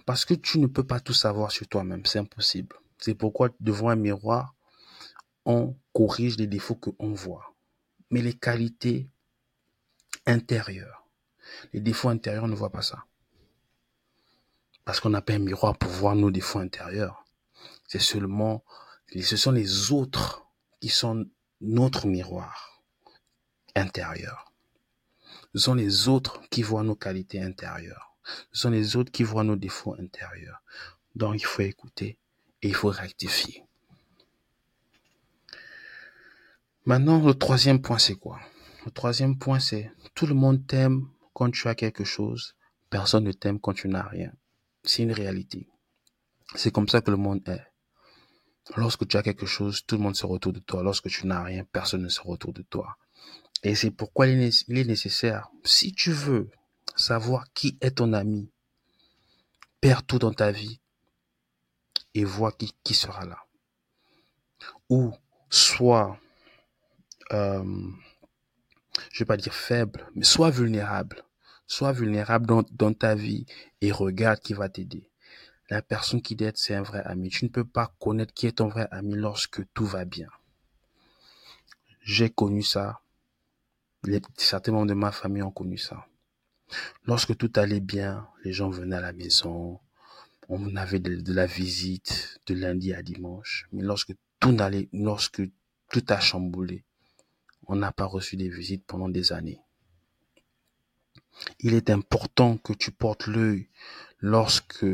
parce 0.06 0.26
que 0.26 0.34
tu 0.34 0.60
ne 0.60 0.68
peux 0.68 0.86
pas 0.86 1.00
tout 1.00 1.14
savoir 1.14 1.52
sur 1.52 1.68
toi-même. 1.68 2.06
C'est 2.06 2.20
impossible. 2.20 2.76
C'est 2.98 3.16
pourquoi 3.16 3.50
devant 3.60 3.90
un 3.90 3.96
miroir, 3.96 4.56
on 5.46 5.76
corrige 5.94 6.38
les 6.38 6.48
défauts 6.48 6.76
qu'on 6.76 7.14
voit. 7.14 7.56
Mais 8.10 8.22
les 8.22 8.34
qualités 8.34 9.10
intérieures, 10.26 11.08
les 11.74 11.80
défauts 11.80 12.10
intérieurs, 12.10 12.48
ne 12.48 12.56
voit 12.56 12.72
pas 12.72 12.82
ça. 12.82 13.06
Parce 14.84 15.00
qu'on 15.00 15.10
n'a 15.10 15.22
pas 15.22 15.34
un 15.34 15.40
miroir 15.40 15.78
pour 15.78 15.92
voir 15.92 16.16
nos 16.16 16.32
défauts 16.32 16.60
intérieurs. 16.60 17.26
C'est 17.88 18.02
seulement, 18.02 18.64
ce 19.08 19.38
sont 19.38 19.52
les 19.52 19.92
autres 19.92 20.46
qui 20.80 20.90
sont 20.90 21.26
notre 21.62 22.08
miroir 22.08 22.71
intérieur. 23.76 24.52
Ce 25.54 25.60
sont 25.60 25.74
les 25.74 26.08
autres 26.08 26.42
qui 26.50 26.64
voient 26.64 26.84
nos 26.84 26.96
qualités 26.96 27.42
intérieures. 27.42 28.16
Ce 28.52 28.62
sont 28.62 28.70
les 28.70 28.96
autres 28.96 29.12
qui 29.12 29.24
voient 29.24 29.44
nos 29.44 29.56
défauts 29.56 29.96
intérieurs. 30.00 30.62
Donc 31.16 31.36
il 31.36 31.46
faut 31.46 31.62
écouter 31.64 32.18
et 32.62 32.70
il 32.70 32.76
faut 32.76 32.90
rectifier. 32.90 33.66
Maintenant, 36.86 37.24
le 37.26 37.34
troisième 37.34 37.82
point, 37.82 38.00
c'est 38.00 38.16
quoi? 38.16 38.40
Le 38.86 38.92
troisième 38.92 39.38
point, 39.38 39.60
c'est 39.60 39.92
tout 40.16 40.26
le 40.26 40.34
monde 40.34 40.66
t'aime 40.66 41.08
quand 41.34 41.52
tu 41.52 41.68
as 41.68 41.76
quelque 41.76 42.04
chose. 42.04 42.56
Personne 42.90 43.26
ne 43.26 43.32
t'aime 43.32 43.60
quand 43.60 43.74
tu 43.74 43.88
n'as 43.88 44.08
rien. 44.08 44.32
C'est 44.84 45.04
une 45.04 45.12
réalité. 45.12 45.68
C'est 46.56 46.72
comme 46.72 46.88
ça 46.88 47.02
que 47.02 47.12
le 47.12 47.18
monde 47.18 47.48
est. 47.48 47.66
Lorsque 48.76 49.08
tu 49.08 49.18
as 49.18 49.24
quelque 49.24 49.46
chose, 49.46 49.86
tout 49.86 49.96
le 49.98 50.02
monde 50.02 50.16
se 50.16 50.26
retourne 50.26 50.56
de 50.56 50.60
toi. 50.60 50.82
Lorsque 50.82 51.10
tu 51.10 51.28
n'as 51.28 51.44
rien, 51.44 51.64
personne 51.66 52.02
ne 52.04 52.10
se 52.10 52.22
retourne 52.22 52.54
de 52.54 52.64
toi. 52.64 52.98
Et 53.64 53.76
c'est 53.76 53.92
pourquoi 53.92 54.28
il 54.28 54.42
est 54.42 54.84
nécessaire, 54.86 55.50
si 55.64 55.94
tu 55.94 56.12
veux 56.12 56.50
savoir 56.96 57.52
qui 57.54 57.78
est 57.82 57.98
ton 57.98 58.14
ami, 58.14 58.50
perds 59.82 60.04
tout 60.04 60.20
dans 60.20 60.34
ta 60.34 60.52
vie 60.52 60.80
et 62.14 62.24
vois 62.24 62.52
qui, 62.52 62.74
qui 62.84 62.94
sera 62.94 63.26
là. 63.26 63.46
Ou 64.90 65.14
soit, 65.50 66.20
euh, 67.32 67.64
je 69.12 69.20
vais 69.20 69.26
pas 69.26 69.38
dire 69.38 69.54
faible, 69.54 70.08
mais 70.16 70.24
sois 70.24 70.50
vulnérable. 70.50 71.24
Sois 71.68 71.94
vulnérable 71.94 72.48
dans, 72.48 72.64
dans 72.72 72.94
ta 72.94 73.16
vie 73.16 73.46
et 73.80 73.92
regarde 73.92 74.40
qui 74.40 74.54
va 74.54 74.68
t'aider. 74.68 75.10
La 75.70 75.82
personne 75.82 76.22
qui 76.22 76.36
t'aide, 76.36 76.58
c'est 76.58 76.76
un 76.76 76.82
vrai 76.82 77.02
ami. 77.06 77.30
Tu 77.30 77.46
ne 77.46 77.50
peux 77.50 77.64
pas 77.64 77.96
connaître 77.98 78.34
qui 78.34 78.46
est 78.46 78.58
ton 78.58 78.68
vrai 78.68 78.88
ami 78.92 79.16
lorsque 79.16 79.62
tout 79.74 79.86
va 79.86 80.04
bien. 80.04 80.28
J'ai 82.02 82.30
connu 82.30 82.62
ça. 82.62 83.00
Certains 84.38 84.72
membres 84.72 84.88
de 84.88 84.94
ma 84.96 85.12
famille 85.12 85.44
ont 85.44 85.52
connu 85.52 85.78
ça. 85.78 86.08
Lorsque 87.06 87.38
tout 87.38 87.52
allait 87.56 87.80
bien, 87.80 88.28
les 88.44 88.54
gens 88.54 88.70
venaient 88.70 88.96
à 88.96 89.02
la 89.02 89.14
maison, 89.14 89.80
on 90.50 90.76
avait 90.76 91.00
de, 91.00 91.34
la 91.34 91.46
visite 91.46 92.40
de 92.48 92.56
lundi 92.56 92.94
à 92.94 93.04
dimanche. 93.04 93.68
Mais 93.72 93.84
lorsque 93.84 94.14
tout 94.40 94.56
allait, 94.60 94.90
lorsque 94.92 95.44
tout 95.92 96.06
a 96.10 96.20
chamboulé, 96.20 96.84
on 97.68 97.76
n'a 97.76 97.92
pas 97.92 98.06
reçu 98.06 98.38
des 98.38 98.50
visites 98.50 98.86
pendant 98.86 99.10
des 99.10 99.34
années. 99.34 99.62
Il 101.60 101.74
est 101.76 101.90
important 101.90 102.58
que 102.58 102.74
tu 102.74 102.92
portes 102.92 103.28
l'œil 103.28 103.68
lorsque 104.20 104.86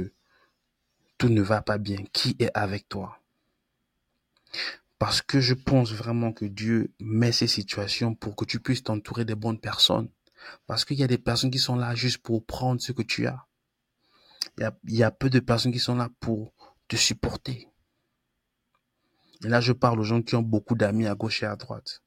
tout 1.17 1.29
ne 1.29 1.41
va 1.41 1.61
pas 1.61 1.77
bien. 1.77 2.03
Qui 2.11 2.35
est 2.39 2.51
avec 2.53 2.89
toi? 2.89 3.21
Parce 4.99 5.21
que 5.21 5.39
je 5.39 5.53
pense 5.53 5.91
vraiment 5.93 6.33
que 6.33 6.45
Dieu 6.45 6.93
met 6.99 7.31
ces 7.31 7.47
situations 7.47 8.15
pour 8.15 8.35
que 8.35 8.45
tu 8.45 8.59
puisses 8.59 8.83
t'entourer 8.83 9.25
des 9.25 9.35
bonnes 9.35 9.59
personnes. 9.59 10.09
Parce 10.65 10.85
qu'il 10.85 10.97
y 10.97 11.03
a 11.03 11.07
des 11.07 11.17
personnes 11.17 11.51
qui 11.51 11.59
sont 11.59 11.75
là 11.75 11.93
juste 11.93 12.19
pour 12.19 12.45
prendre 12.45 12.81
ce 12.81 12.91
que 12.91 13.03
tu 13.03 13.27
as. 13.27 13.45
Il 14.57 14.63
y 14.63 14.65
a, 14.65 14.77
il 14.85 14.95
y 14.95 15.03
a 15.03 15.11
peu 15.11 15.29
de 15.29 15.39
personnes 15.39 15.71
qui 15.71 15.79
sont 15.79 15.95
là 15.95 16.09
pour 16.19 16.53
te 16.87 16.95
supporter. 16.95 17.69
Et 19.43 19.49
là, 19.49 19.61
je 19.61 19.71
parle 19.71 19.99
aux 19.99 20.03
gens 20.03 20.21
qui 20.21 20.35
ont 20.35 20.41
beaucoup 20.41 20.75
d'amis 20.75 21.05
à 21.05 21.13
gauche 21.13 21.43
et 21.43 21.45
à 21.45 21.55
droite. 21.55 22.01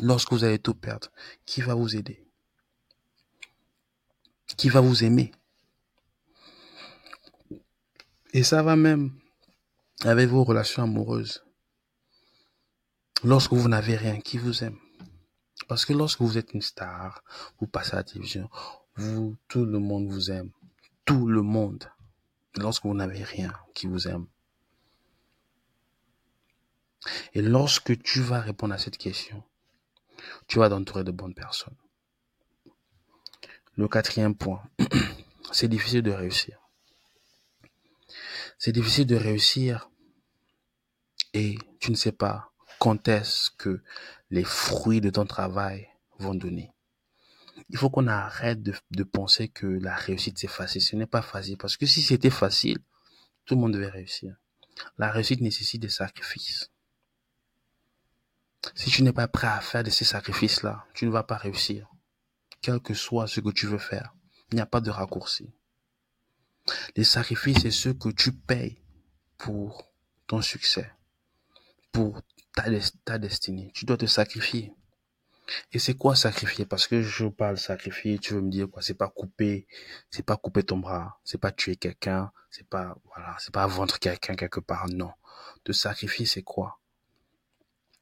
Lorsque 0.00 0.32
vous 0.32 0.44
allez 0.44 0.58
tout 0.58 0.74
perdre, 0.74 1.10
qui 1.46 1.62
va 1.62 1.74
vous 1.74 1.96
aider? 1.96 2.24
Qui 4.56 4.68
va 4.68 4.80
vous 4.80 5.02
aimer? 5.02 5.32
Et 8.32 8.44
ça 8.44 8.62
va 8.62 8.76
même 8.76 9.18
avec 10.04 10.28
vos 10.28 10.44
relations 10.44 10.84
amoureuses. 10.84 11.44
Lorsque 13.24 13.52
vous 13.52 13.68
n'avez 13.68 13.94
rien, 13.94 14.20
qui 14.20 14.36
vous 14.36 14.64
aime 14.64 14.78
Parce 15.68 15.84
que 15.84 15.92
lorsque 15.92 16.20
vous 16.20 16.38
êtes 16.38 16.54
une 16.54 16.60
star, 16.60 17.22
vous 17.60 17.68
passez 17.68 17.92
à 17.92 17.96
la 17.96 18.02
télévision, 18.02 18.50
vous, 18.96 19.36
tout 19.46 19.64
le 19.64 19.78
monde 19.78 20.08
vous 20.08 20.32
aime. 20.32 20.50
Tout 21.04 21.28
le 21.28 21.42
monde. 21.42 21.88
Lorsque 22.56 22.82
vous 22.82 22.94
n'avez 22.94 23.22
rien, 23.22 23.52
qui 23.74 23.86
vous 23.86 24.08
aime 24.08 24.26
Et 27.32 27.42
lorsque 27.42 28.02
tu 28.02 28.20
vas 28.20 28.40
répondre 28.40 28.74
à 28.74 28.78
cette 28.78 28.98
question, 28.98 29.44
tu 30.48 30.58
vas 30.58 30.68
t'entourer 30.68 31.04
de 31.04 31.12
bonnes 31.12 31.34
personnes. 31.34 31.76
Le 33.76 33.86
quatrième 33.86 34.34
point, 34.34 34.64
c'est 35.52 35.68
difficile 35.68 36.02
de 36.02 36.10
réussir. 36.10 36.58
C'est 38.58 38.72
difficile 38.72 39.06
de 39.06 39.16
réussir 39.16 39.90
et 41.34 41.56
tu 41.78 41.92
ne 41.92 41.96
sais 41.96 42.12
pas 42.12 42.51
est-ce 43.04 43.50
que 43.56 43.82
les 44.30 44.44
fruits 44.44 45.00
de 45.00 45.10
ton 45.10 45.26
travail 45.26 45.88
vont 46.18 46.34
donner. 46.34 46.72
Il 47.68 47.78
faut 47.78 47.90
qu'on 47.90 48.06
arrête 48.08 48.62
de, 48.62 48.74
de, 48.90 49.04
penser 49.04 49.48
que 49.48 49.66
la 49.66 49.94
réussite 49.94 50.38
c'est 50.38 50.48
facile. 50.48 50.82
Ce 50.82 50.96
n'est 50.96 51.06
pas 51.06 51.22
facile 51.22 51.56
parce 51.58 51.76
que 51.76 51.86
si 51.86 52.02
c'était 52.02 52.30
facile, 52.30 52.78
tout 53.44 53.54
le 53.54 53.60
monde 53.60 53.74
devait 53.74 53.88
réussir. 53.88 54.34
La 54.98 55.10
réussite 55.10 55.40
nécessite 55.40 55.82
des 55.82 55.88
sacrifices. 55.88 56.70
Si 58.74 58.90
tu 58.90 59.02
n'es 59.02 59.12
pas 59.12 59.28
prêt 59.28 59.48
à 59.48 59.60
faire 59.60 59.84
de 59.84 59.90
ces 59.90 60.04
sacrifices-là, 60.04 60.86
tu 60.94 61.06
ne 61.06 61.10
vas 61.10 61.24
pas 61.24 61.36
réussir. 61.36 61.88
Quel 62.60 62.80
que 62.80 62.94
soit 62.94 63.26
ce 63.26 63.40
que 63.40 63.50
tu 63.50 63.66
veux 63.66 63.78
faire, 63.78 64.14
il 64.50 64.56
n'y 64.56 64.60
a 64.60 64.66
pas 64.66 64.80
de 64.80 64.90
raccourci. 64.90 65.52
Les 66.96 67.04
sacrifices, 67.04 67.62
c'est 67.62 67.72
ce 67.72 67.88
que 67.88 68.08
tu 68.08 68.32
payes 68.32 68.80
pour 69.36 69.92
ton 70.28 70.40
succès, 70.40 70.92
pour 71.90 72.22
ta, 72.54 73.18
destinée. 73.18 73.70
Tu 73.74 73.84
dois 73.84 73.96
te 73.96 74.06
sacrifier. 74.06 74.72
Et 75.72 75.78
c'est 75.78 75.94
quoi 75.94 76.14
sacrifier? 76.14 76.66
Parce 76.66 76.86
que 76.86 77.02
je 77.02 77.26
parle 77.26 77.58
sacrifier, 77.58 78.18
tu 78.18 78.34
veux 78.34 78.40
me 78.40 78.50
dire 78.50 78.68
quoi? 78.70 78.82
C'est 78.82 78.94
pas 78.94 79.08
couper, 79.08 79.66
c'est 80.10 80.22
pas 80.22 80.36
couper 80.36 80.62
ton 80.62 80.78
bras, 80.78 81.20
c'est 81.24 81.38
pas 81.38 81.50
tuer 81.50 81.76
quelqu'un, 81.76 82.32
c'est 82.50 82.66
pas 82.66 82.96
voilà, 83.06 83.36
c'est 83.40 83.52
pas 83.52 83.66
vendre 83.66 83.98
quelqu'un 83.98 84.36
quelque 84.36 84.60
part. 84.60 84.88
Non, 84.88 85.10
te 85.64 85.72
sacrifier, 85.72 86.26
c'est 86.26 86.42
quoi? 86.42 86.78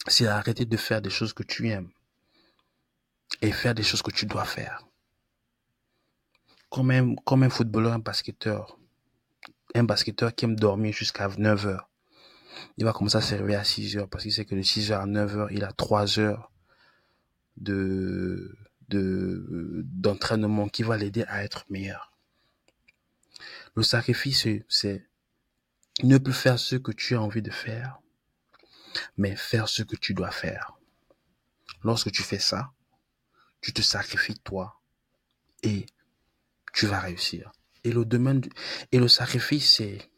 C'est 0.06 0.26
arrêter 0.26 0.64
de 0.64 0.76
faire 0.76 1.02
des 1.02 1.10
choses 1.10 1.32
que 1.32 1.42
tu 1.42 1.68
aimes 1.68 1.90
et 3.42 3.52
faire 3.52 3.74
des 3.74 3.82
choses 3.82 4.02
que 4.02 4.10
tu 4.10 4.26
dois 4.26 4.44
faire. 4.44 4.86
Comme 6.68 6.90
un, 6.90 7.14
comme 7.16 7.42
un 7.42 7.50
footballeur, 7.50 7.92
un 7.92 7.98
basketteur, 7.98 8.78
un 9.74 9.84
basketteur 9.84 10.34
qui 10.34 10.44
aime 10.44 10.56
dormir 10.56 10.92
jusqu'à 10.92 11.28
9 11.28 11.66
heures. 11.66 11.89
Il 12.76 12.84
va 12.84 12.92
commencer 12.92 13.16
à 13.16 13.20
se 13.20 13.34
réveiller 13.34 13.56
à 13.56 13.64
6 13.64 13.96
heures 13.96 14.08
parce 14.08 14.24
qu'il 14.24 14.32
sait 14.32 14.44
que 14.44 14.54
de 14.54 14.62
6 14.62 14.92
heures 14.92 15.00
à 15.00 15.06
9 15.06 15.36
heures, 15.36 15.52
il 15.52 15.64
a 15.64 15.72
3 15.72 16.18
heures 16.18 16.50
de, 17.56 18.56
de, 18.88 19.82
d'entraînement 19.84 20.68
qui 20.68 20.82
va 20.82 20.96
l'aider 20.96 21.24
à 21.28 21.44
être 21.44 21.64
meilleur. 21.70 22.12
Le 23.74 23.82
sacrifice, 23.82 24.46
c'est 24.68 25.06
ne 26.02 26.18
plus 26.18 26.32
faire 26.32 26.58
ce 26.58 26.76
que 26.76 26.92
tu 26.92 27.14
as 27.14 27.22
envie 27.22 27.42
de 27.42 27.50
faire, 27.50 28.00
mais 29.16 29.36
faire 29.36 29.68
ce 29.68 29.82
que 29.82 29.96
tu 29.96 30.14
dois 30.14 30.30
faire. 30.30 30.78
Lorsque 31.82 32.10
tu 32.10 32.22
fais 32.22 32.38
ça, 32.38 32.72
tu 33.60 33.72
te 33.72 33.82
sacrifies 33.82 34.38
toi 34.38 34.80
et 35.62 35.86
tu 36.72 36.86
vas 36.86 37.00
réussir. 37.00 37.52
Et 37.84 37.92
le 37.92 38.04
domaine 38.04 38.42
et 38.92 38.98
le 38.98 39.08
sacrifice, 39.08 39.76
c'est 39.76 40.10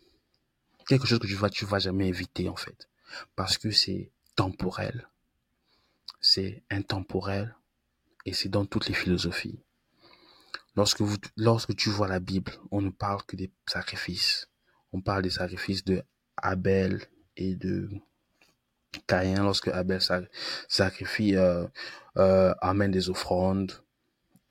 quelque 0.86 1.06
chose 1.06 1.18
que 1.18 1.26
tu 1.26 1.34
vas, 1.34 1.50
tu 1.50 1.64
vas 1.64 1.78
jamais 1.78 2.08
éviter, 2.08 2.48
en 2.48 2.56
fait. 2.56 2.88
Parce 3.36 3.58
que 3.58 3.70
c'est 3.70 4.10
temporel. 4.36 5.08
C'est 6.20 6.62
intemporel. 6.70 7.54
Et 8.24 8.32
c'est 8.32 8.48
dans 8.48 8.64
toutes 8.66 8.88
les 8.88 8.94
philosophies. 8.94 9.60
Lorsque 10.76 11.02
lorsque 11.36 11.76
tu 11.76 11.90
vois 11.90 12.08
la 12.08 12.20
Bible, 12.20 12.52
on 12.70 12.80
ne 12.80 12.90
parle 12.90 13.22
que 13.24 13.36
des 13.36 13.50
sacrifices. 13.66 14.48
On 14.92 15.00
parle 15.00 15.22
des 15.22 15.30
sacrifices 15.30 15.84
de 15.84 16.02
Abel 16.36 17.02
et 17.36 17.54
de 17.54 17.90
Caïn 19.06 19.42
lorsque 19.42 19.68
Abel 19.68 20.00
sacrifie, 20.68 21.36
euh, 21.36 21.66
euh, 22.16 22.54
amène 22.60 22.90
des 22.90 23.08
offrandes, 23.10 23.72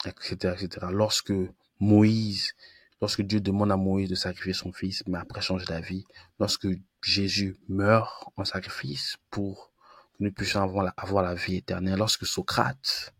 etc., 0.05 0.55
etc. 0.59 0.87
Lorsque 0.91 1.33
Moïse, 1.79 2.53
lorsque 3.01 3.21
Dieu 3.21 3.41
demande 3.41 3.71
à 3.71 3.77
Moïse 3.77 4.09
de 4.09 4.15
sacrifier 4.15 4.53
son 4.53 4.71
fils, 4.71 5.03
mais 5.07 5.17
après 5.17 5.41
change 5.41 5.65
d'avis, 5.65 6.05
lorsque 6.39 6.67
Jésus 7.03 7.57
meurt 7.67 8.29
en 8.37 8.45
sacrifice 8.45 9.17
pour 9.29 9.71
que 10.17 10.23
nous 10.23 10.31
puissions 10.31 10.61
avoir 10.61 10.85
la, 10.85 10.93
avoir 10.97 11.23
la 11.23 11.33
vie 11.33 11.57
éternelle, 11.57 11.97
lorsque 11.97 12.25
Socrate 12.25 13.13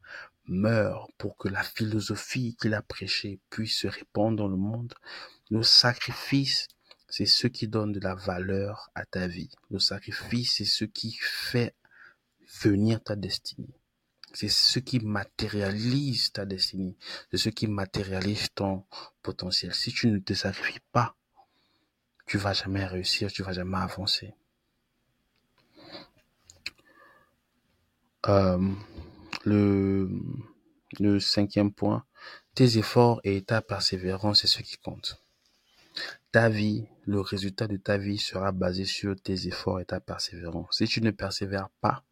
meurt 0.46 1.10
pour 1.18 1.38
que 1.38 1.50
la 1.50 1.64
philosophie 1.64 2.56
qu'il 2.60 2.74
a 2.74 2.82
prêchée 2.82 3.40
puisse 3.50 3.80
se 3.80 3.88
répandre 3.88 4.38
dans 4.38 4.48
le 4.48 4.58
monde, 4.58 4.94
nos 5.50 5.64
sacrifices 5.64 6.68
c'est 7.12 7.26
ce 7.26 7.48
qui 7.48 7.68
donne 7.68 7.92
de 7.92 8.00
la 8.00 8.16
valeur 8.16 8.90
à 8.96 9.06
ta 9.06 9.28
vie. 9.28 9.52
Le 9.70 9.80
sacrifice, 9.80 10.56
c'est 10.56 10.66
ce 10.66 10.86
qui 10.86 11.18
fait 11.20 11.76
venir 12.64 13.04
ta 13.04 13.18
destinée. 13.18 13.81
C'est 14.34 14.50
ce 14.50 14.80
qui 14.80 15.00
matérialise 15.00 16.32
ta 16.32 16.46
destinée. 16.46 16.96
C'est 17.32 17.38
ce 17.38 17.50
qui 17.50 17.68
matérialise 17.68 18.48
ton 18.56 18.86
potentiel. 19.22 19.74
Si 19.74 19.92
tu 19.92 20.08
ne 20.08 20.20
te 20.20 20.34
sacrifies 20.34 20.80
pas, 20.92 21.16
tu 22.26 22.38
vas 22.38 22.54
jamais 22.54 22.86
réussir, 22.86 23.32
tu 23.32 23.44
vas 23.44 23.54
jamais 23.54 23.78
avancer. 23.78 24.34
Euh, 28.28 28.60
le, 29.44 30.10
le 31.00 31.20
cinquième 31.20 31.74
point, 31.74 32.06
tes 32.56 32.78
efforts 32.78 33.20
et 33.24 33.41
ta 33.41 33.62
persévérance, 33.62 34.41
c'est 34.41 34.48
ce 34.48 34.62
qui 34.62 34.78
compte. 34.78 35.22
Ta 36.32 36.48
vie, 36.48 36.86
le 37.06 37.20
résultat 37.20 37.67
de 37.67 37.78
ta 37.78 37.98
vie 37.98 38.17
sera 38.17 38.52
basé 38.52 38.86
sur 38.86 39.20
tes 39.20 39.48
efforts 39.48 39.82
et 39.82 39.86
ta 39.86 40.00
persévérance. 40.00 40.78
Si 40.78 40.88
tu 40.88 41.02
ne 41.02 41.12
persévères 41.12 41.70
pas, 41.82 42.04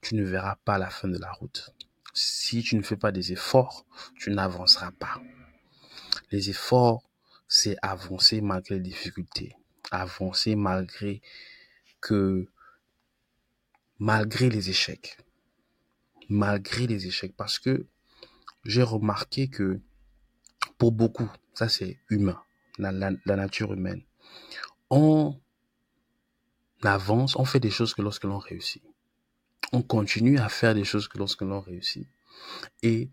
tu 0.00 0.14
ne 0.14 0.24
verras 0.24 0.56
pas 0.64 0.78
la 0.78 0.90
fin 0.90 1.08
de 1.08 1.18
la 1.18 1.30
route. 1.32 1.70
Si 2.14 2.62
tu 2.62 2.76
ne 2.76 2.82
fais 2.82 2.96
pas 2.96 3.12
des 3.12 3.32
efforts, 3.32 3.86
tu 4.18 4.30
n'avanceras 4.30 4.92
pas. 4.92 5.20
Les 6.30 6.50
efforts, 6.50 7.08
c'est 7.48 7.76
avancer 7.82 8.40
malgré 8.40 8.76
les 8.76 8.80
difficultés. 8.80 9.56
Avancer 9.90 10.56
malgré 10.56 11.20
que, 12.00 12.46
malgré 13.98 14.48
les 14.48 14.70
échecs. 14.70 15.18
Malgré 16.28 16.86
les 16.86 17.06
échecs. 17.06 17.36
Parce 17.36 17.58
que 17.58 17.86
j'ai 18.64 18.82
remarqué 18.82 19.48
que 19.48 19.80
pour 20.78 20.92
beaucoup, 20.92 21.30
ça 21.54 21.68
c'est 21.68 21.98
humain 22.10 22.42
la, 22.78 23.36
nature 23.36 23.72
humaine. 23.72 24.02
On 24.90 25.38
avance, 26.82 27.36
on 27.36 27.44
fait 27.44 27.60
des 27.60 27.70
choses 27.70 27.94
que 27.94 28.02
lorsque 28.02 28.24
l'on 28.24 28.38
réussit. 28.38 28.82
On 29.72 29.82
continue 29.82 30.38
à 30.38 30.48
faire 30.48 30.74
des 30.74 30.84
choses 30.84 31.08
que 31.08 31.18
lorsque 31.18 31.42
l'on 31.42 31.60
réussit. 31.60 32.06
Et 32.82 33.10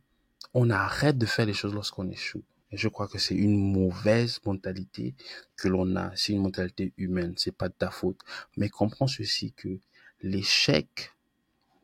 on 0.54 0.70
arrête 0.70 1.18
de 1.18 1.26
faire 1.26 1.46
des 1.46 1.54
choses 1.54 1.74
lorsqu'on 1.74 2.10
échoue. 2.10 2.44
Je 2.72 2.88
crois 2.88 3.08
que 3.08 3.20
c'est 3.20 3.36
une 3.36 3.72
mauvaise 3.72 4.40
mentalité 4.46 5.16
que 5.56 5.68
l'on 5.68 5.96
a. 5.96 6.12
C'est 6.16 6.34
une 6.34 6.42
mentalité 6.42 6.94
humaine. 6.98 7.34
C'est 7.38 7.56
pas 7.56 7.70
de 7.70 7.74
ta 7.74 7.92
faute. 7.92 8.20
Mais 8.58 8.70
comprends 8.70 9.08
ceci 9.08 9.54
que 9.54 9.80
l'échec 10.22 11.14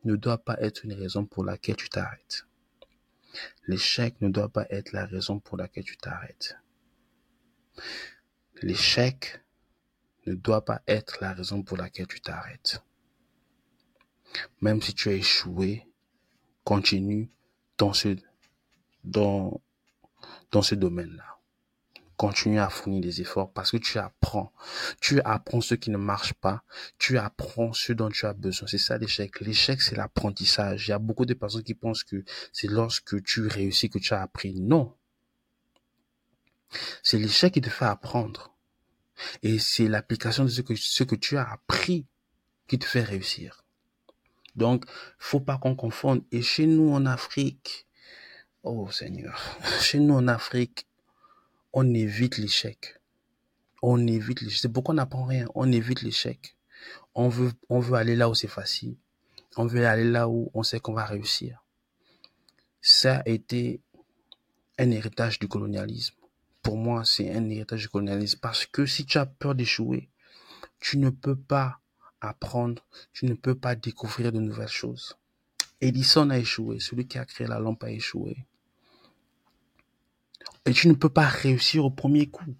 ne 0.06 0.16
doit 0.16 0.40
pas 0.40 0.58
être 0.62 0.86
une 0.86 0.94
raison 0.94 1.26
pour 1.26 1.44
laquelle 1.44 1.76
tu 1.76 1.90
t'arrêtes. 1.90 2.46
L'échec 3.68 4.20
ne 4.22 4.30
doit 4.30 4.50
pas 4.50 4.66
être 4.70 4.92
la 4.92 5.06
raison 5.06 5.40
pour 5.40 5.58
laquelle 5.58 5.84
tu 5.84 5.98
t'arrêtes. 5.98 6.58
L'échec 8.62 9.42
ne 10.26 10.34
doit 10.34 10.66
pas 10.66 10.82
être 10.88 11.20
la 11.22 11.34
raison 11.34 11.62
pour 11.62 11.78
laquelle 11.78 12.08
tu 12.08 12.22
t'arrêtes. 12.22 12.84
Même 14.62 14.82
si 14.82 14.94
tu 14.94 15.10
as 15.10 15.14
échoué, 15.14 15.88
continue 16.64 17.32
dans 17.78 17.94
ce, 17.94 18.16
dans, 19.04 19.62
dans 20.52 20.62
ce 20.62 20.76
domaine-là. 20.76 21.38
Continue 22.18 22.60
à 22.60 22.70
fournir 22.70 23.02
des 23.02 23.22
efforts 23.22 23.54
parce 23.54 23.72
que 23.72 23.78
tu 23.78 23.98
apprends. 23.98 24.52
Tu 25.00 25.22
apprends 25.22 25.62
ce 25.62 25.74
qui 25.74 25.90
ne 25.90 25.98
marche 25.98 26.34
pas. 26.34 26.64
Tu 26.98 27.18
apprends 27.18 27.72
ce 27.72 27.94
dont 27.94 28.10
tu 28.10 28.26
as 28.26 28.34
besoin. 28.34 28.68
C'est 28.68 28.78
ça 28.78 28.98
l'échec. 28.98 29.40
L'échec, 29.40 29.82
c'est 29.82 29.96
l'apprentissage. 29.96 30.88
Il 30.88 30.92
y 30.92 30.94
a 30.94 31.00
beaucoup 31.00 31.26
de 31.26 31.34
personnes 31.34 31.64
qui 31.64 31.76
pensent 31.76 32.04
que 32.04 32.26
c'est 32.52 32.68
lorsque 32.68 33.24
tu 33.24 33.48
réussis 33.48 33.90
que 33.90 34.00
tu 34.00 34.14
as 34.14 34.22
appris. 34.22 34.54
Non. 34.60 34.94
C'est 37.04 37.18
l'échec 37.18 37.54
qui 37.54 37.62
te 37.62 37.70
fait 37.70 37.86
apprendre. 37.86 38.54
Et 39.42 39.58
c'est 39.58 39.88
l'application 39.88 40.44
de 40.44 40.50
ce 40.50 40.62
que, 40.62 40.76
ce 40.76 41.04
que 41.04 41.16
tu 41.16 41.38
as 41.38 41.50
appris 41.50 42.06
qui 42.68 42.78
te 42.78 42.86
fait 42.86 43.04
réussir. 43.04 43.64
Donc, 44.60 44.86
faut 45.18 45.40
pas 45.40 45.58
qu'on 45.58 45.76
confonde. 45.76 46.24
Et 46.32 46.44
chez 46.44 46.68
nous 46.68 46.92
en 46.92 47.08
Afrique, 47.08 47.88
oh 48.64 48.92
Seigneur, 48.92 49.42
chez 49.82 50.00
nous 50.00 50.14
en 50.14 50.28
Afrique, 50.28 50.88
on 51.74 51.92
évite 51.94 52.38
l'échec. 52.38 53.00
On 53.82 54.06
évite 54.06 54.42
l'échec. 54.42 54.60
C'est 54.62 54.70
pourquoi 54.70 54.94
on 54.94 54.98
n'apprend 54.98 55.26
rien. 55.26 55.48
On 55.56 55.72
évite 55.72 56.04
l'échec. 56.04 56.56
On 57.16 57.30
veut, 57.30 57.52
on 57.70 57.80
veut 57.80 57.96
aller 57.96 58.16
là 58.16 58.30
où 58.30 58.36
c'est 58.36 58.48
facile. 58.48 58.96
On 59.58 59.66
veut 59.66 59.88
aller 59.88 60.10
là 60.10 60.30
où 60.30 60.52
on 60.54 60.62
sait 60.62 60.80
qu'on 60.80 60.94
va 60.94 61.06
réussir. 61.06 61.64
Ça 62.82 63.18
a 63.18 63.30
été 63.30 63.82
un 64.78 64.92
héritage 64.92 65.40
du 65.40 65.48
colonialisme 65.48 66.16
pour 66.62 66.78
moi, 66.78 67.04
c'est 67.06 67.34
un 67.34 67.50
héritage 67.50 67.82
du 67.82 67.90
colonialisme 67.90 68.40
parce 68.42 68.66
que 68.66 68.86
si 68.86 69.06
tu 69.06 69.18
as 69.18 69.26
peur 69.26 69.56
d'échouer, 69.56 70.10
tu 70.80 70.98
ne 70.98 71.10
peux 71.10 71.36
pas 71.36 71.79
apprendre, 72.22 72.86
tu 73.14 73.26
ne 73.26 73.34
peux 73.34 73.56
pas 73.56 73.76
découvrir 73.76 74.32
de 74.32 74.40
nouvelles 74.40 74.68
choses. 74.68 75.18
Edison 75.82 76.30
a 76.30 76.38
échoué, 76.38 76.80
celui 76.80 77.08
qui 77.08 77.18
a 77.18 77.26
créé 77.26 77.48
la 77.48 77.60
lampe 77.60 77.84
a 77.84 77.92
échoué. 77.92 78.46
Et 80.66 80.74
tu 80.74 80.88
ne 80.88 80.94
peux 80.94 81.10
pas 81.10 81.28
réussir 81.28 81.86
au 81.86 81.92
premier 81.92 82.28
coup. 82.28 82.56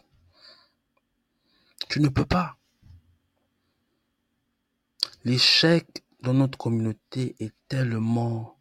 Tu 1.90 2.00
ne 2.00 2.08
peux 2.08 2.26
pas. 2.26 2.58
L'échec 5.26 6.04
dans 6.22 6.34
notre 6.34 6.58
communauté 6.58 7.36
est 7.40 7.54
tellement... 7.68 8.58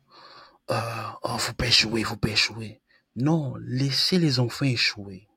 Euh, 0.71 1.11
oh, 1.23 1.39
faut 1.39 1.55
pas 1.55 1.67
échouer, 1.67 2.03
faut 2.03 2.19
échouer. 2.27 2.81
Non, 3.17 3.55
laissez 3.61 4.19
les 4.19 4.39
enfants 4.39 4.67
échouer. 4.67 5.29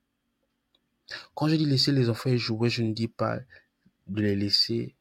Quand 1.36 1.48
je 1.48 1.56
dis 1.56 1.66
laisser 1.66 1.92
les 1.92 2.10
enfants 2.10 2.36
jouer, 2.38 2.70
je 2.70 2.84
ne 2.84 2.94
dis 2.94 3.08
pas 3.08 3.40
de 4.08 4.22
les 4.22 4.36
laisser, 4.36 4.96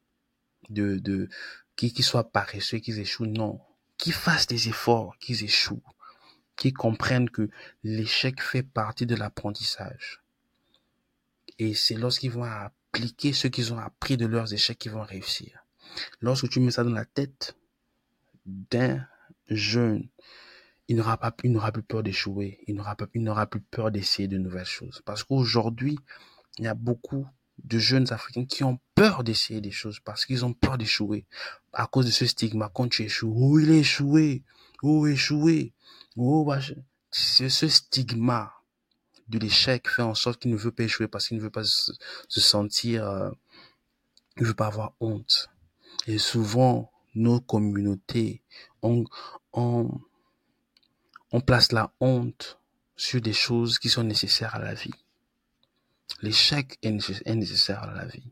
de, 0.69 0.97
de, 0.97 1.29
qu'ils 1.75 2.03
soient 2.03 2.31
paresseux, 2.31 2.79
qu'ils 2.79 2.99
échouent. 2.99 3.25
Non. 3.25 3.59
Qu'ils 3.97 4.13
fassent 4.13 4.47
des 4.47 4.69
efforts, 4.69 5.17
qu'ils 5.19 5.43
échouent. 5.43 5.83
Qu'ils 6.55 6.73
comprennent 6.73 7.29
que 7.29 7.49
l'échec 7.83 8.41
fait 8.41 8.63
partie 8.63 9.05
de 9.05 9.15
l'apprentissage. 9.15 10.21
Et 11.59 11.73
c'est 11.73 11.95
lorsqu'ils 11.95 12.31
vont 12.31 12.43
appliquer 12.43 13.33
ce 13.33 13.47
qu'ils 13.47 13.73
ont 13.73 13.79
appris 13.79 14.17
de 14.17 14.25
leurs 14.25 14.53
échecs, 14.53 14.83
ils 14.85 14.91
vont 14.91 15.03
réussir. 15.03 15.65
Lorsque 16.19 16.49
tu 16.49 16.59
mets 16.59 16.71
ça 16.71 16.83
dans 16.83 16.91
la 16.91 17.05
tête 17.05 17.55
d'un 18.45 19.05
jeune, 19.47 20.09
il 20.87 20.97
n'aura 20.97 21.17
pas, 21.17 21.35
il 21.43 21.51
n'aura 21.51 21.71
plus 21.71 21.83
peur 21.83 22.03
d'échouer. 22.03 22.59
Il 22.67 22.75
n'aura 22.75 22.95
pas, 22.95 23.07
il 23.13 23.23
n'aura 23.23 23.47
plus 23.47 23.61
peur 23.61 23.91
d'essayer 23.91 24.27
de 24.27 24.37
nouvelles 24.37 24.65
choses. 24.65 25.01
Parce 25.05 25.23
qu'aujourd'hui, 25.23 25.97
il 26.57 26.65
y 26.65 26.67
a 26.67 26.73
beaucoup 26.73 27.27
de 27.63 27.79
jeunes 27.79 28.11
Africains 28.11 28.45
qui 28.45 28.63
ont 28.63 28.79
peur 28.95 29.23
d'essayer 29.23 29.61
des 29.61 29.71
choses 29.71 29.99
parce 29.99 30.25
qu'ils 30.25 30.45
ont 30.45 30.53
peur 30.53 30.77
d'échouer. 30.77 31.25
À 31.73 31.87
cause 31.87 32.05
de 32.05 32.11
ce 32.11 32.25
stigma, 32.25 32.71
quand 32.73 32.89
tu 32.89 33.03
échoues, 33.03 33.33
oh, 33.35 33.59
il 33.59 33.71
a 33.71 33.75
échoué, 33.75 34.43
oh, 34.83 35.07
échoué, 35.07 35.73
oh, 36.17 36.45
bah, 36.45 36.59
c'est 37.11 37.49
ce 37.49 37.67
stigma 37.67 38.53
de 39.27 39.39
l'échec 39.39 39.87
fait 39.89 40.01
en 40.01 40.13
sorte 40.13 40.41
qu'il 40.41 40.51
ne 40.51 40.57
veut 40.57 40.71
pas 40.71 40.83
échouer 40.83 41.07
parce 41.07 41.27
qu'il 41.27 41.37
ne 41.37 41.41
veut 41.41 41.49
pas 41.49 41.63
se, 41.63 41.93
sentir, 42.27 43.07
euh, 43.07 43.31
il 44.37 44.43
ne 44.43 44.47
veut 44.47 44.53
pas 44.53 44.67
avoir 44.67 44.93
honte. 44.99 45.49
Et 46.07 46.17
souvent, 46.17 46.91
nos 47.15 47.39
communautés, 47.39 48.41
on, 48.81 49.05
on, 49.53 49.89
on 51.31 51.41
place 51.41 51.71
la 51.71 51.93
honte 51.99 52.59
sur 52.95 53.21
des 53.21 53.33
choses 53.33 53.79
qui 53.79 53.89
sont 53.89 54.03
nécessaires 54.03 54.55
à 54.55 54.59
la 54.59 54.73
vie. 54.73 54.93
L'échec 56.21 56.77
est 56.83 56.91
nécessaire 57.33 57.81
à 57.81 57.93
la 57.93 58.05
vie. 58.05 58.31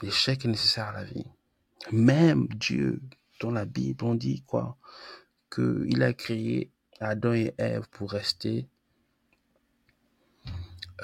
L'échec 0.00 0.44
est 0.44 0.48
nécessaire 0.48 0.88
à 0.88 0.92
la 0.92 1.04
vie. 1.04 1.26
Même 1.92 2.48
Dieu, 2.48 3.02
dans 3.40 3.50
la 3.50 3.66
Bible, 3.66 4.04
on 4.04 4.14
dit 4.14 4.42
quoi? 4.42 4.78
Qu'il 5.54 6.02
a 6.02 6.14
créé 6.14 6.70
Adam 6.98 7.34
et 7.34 7.54
Ève 7.58 7.86
pour 7.90 8.10
rester 8.10 8.68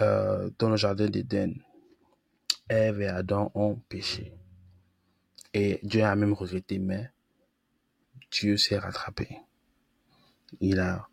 euh, 0.00 0.50
dans 0.58 0.70
le 0.70 0.76
jardin 0.76 1.08
d'Éden. 1.08 1.54
Ève 2.68 3.02
et 3.02 3.08
Adam 3.08 3.50
ont 3.54 3.76
péché. 3.88 4.32
Et 5.52 5.80
Dieu 5.82 6.04
a 6.04 6.14
même 6.16 6.32
regretté, 6.32 6.78
mais 6.78 7.10
Dieu 8.30 8.56
s'est 8.56 8.78
rattrapé. 8.78 9.38
Il 10.60 10.78
a 10.78 11.08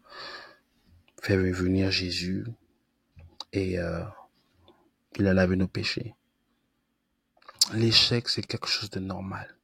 fait 1.22 1.36
revenir 1.36 1.92
Jésus 1.92 2.46
et 3.54 3.80
euh, 3.80 4.04
il 5.18 5.28
a 5.28 5.34
lavé 5.34 5.56
nos 5.56 5.68
péchés. 5.68 6.16
L'échec, 7.74 8.30
c'est 8.30 8.46
quelque 8.46 8.68
chose 8.68 8.90
de 8.90 9.00
normal. 9.00 9.58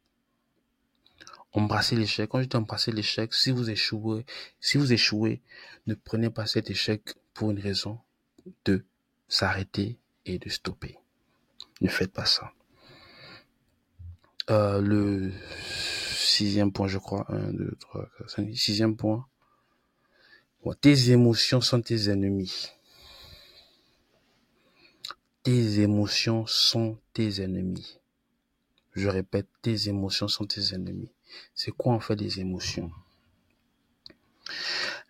Embrassez 1.54 1.96
l'échec. 1.96 2.30
Quand 2.30 2.42
je 2.42 2.48
dis 2.48 2.58
embrasser 2.58 2.92
l'échec, 2.92 3.34
si 3.34 3.52
vous 3.52 3.70
échouez, 3.70 4.26
si 4.60 4.78
vous 4.78 4.92
échouez, 4.92 5.42
ne 5.86 5.94
prenez 5.94 6.30
pas 6.30 6.48
cet 6.48 6.70
échec 6.70 7.14
pour 7.34 7.52
une 7.52 7.60
raison 7.60 8.00
de 8.66 8.84
s'arrêter 9.28 10.00
et 10.26 10.40
de 10.40 10.50
stopper. 10.50 10.98
Ne 11.82 11.90
faites 11.90 12.12
pas 12.12 12.26
ça. 12.26 12.52
Euh, 14.50 14.82
le 14.82 15.32
sixième 16.16 16.72
point, 16.72 16.88
je 16.88 16.98
crois. 16.98 17.26
Un, 17.30 17.54
deux, 17.54 17.76
trois, 17.80 18.10
quatre, 18.18 18.30
cinq, 18.30 18.56
sixième 18.56 18.98
point. 18.98 19.26
tes 20.82 21.12
émotions 21.12 21.62
sont 21.62 21.82
tes 21.82 22.10
ennemis. 22.10 22.72
Tes 25.44 25.82
émotions 25.82 26.46
sont 26.46 26.98
tes 27.12 27.42
ennemis. 27.42 28.00
Je 28.94 29.10
répète, 29.10 29.50
tes 29.62 29.90
émotions 29.90 30.30
sont 30.30 30.46
tes 30.46 30.74
ennemis. 30.74 31.12
C'est 31.54 31.72
quoi 31.72 31.94
en 31.94 32.00
fait 32.00 32.16
les 32.16 32.40
émotions? 32.40 32.90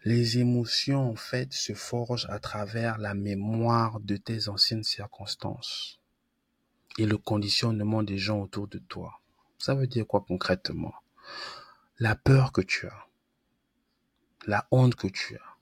Les 0.06 0.40
émotions 0.40 1.12
en 1.12 1.16
fait 1.16 1.54
se 1.54 1.76
forgent 1.76 2.26
à 2.32 2.40
travers 2.40 2.98
la 2.98 3.14
mémoire 3.14 4.00
de 4.00 4.18
tes 4.18 4.48
anciennes 4.48 4.84
circonstances 4.84 6.00
et 6.98 7.06
le 7.06 7.20
conditionnement 7.20 8.02
des 8.02 8.18
gens 8.18 8.42
autour 8.42 8.68
de 8.68 8.80
toi. 8.80 9.22
Ça 9.60 9.76
veut 9.76 9.86
dire 9.86 10.08
quoi 10.08 10.26
concrètement? 10.28 10.96
La 12.00 12.16
peur 12.16 12.52
que 12.52 12.62
tu 12.62 12.88
as, 12.88 13.06
la 14.48 14.68
honte 14.72 14.96
que 14.96 15.08
tu 15.08 15.36
as. 15.36 15.58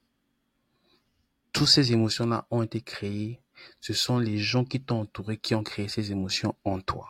Toutes 1.52 1.68
ces 1.68 1.92
émotions-là 1.92 2.48
ont 2.52 2.62
été 2.62 2.80
créées 2.80 3.42
ce 3.80 3.94
sont 3.94 4.20
les 4.20 4.38
gens 4.38 4.66
qui 4.66 4.82
t'ont 4.82 5.02
entouré 5.02 5.38
qui 5.38 5.56
ont 5.56 5.64
créé 5.64 5.88
ces 5.88 6.12
émotions 6.12 6.56
en 6.64 6.80
toi. 6.80 7.10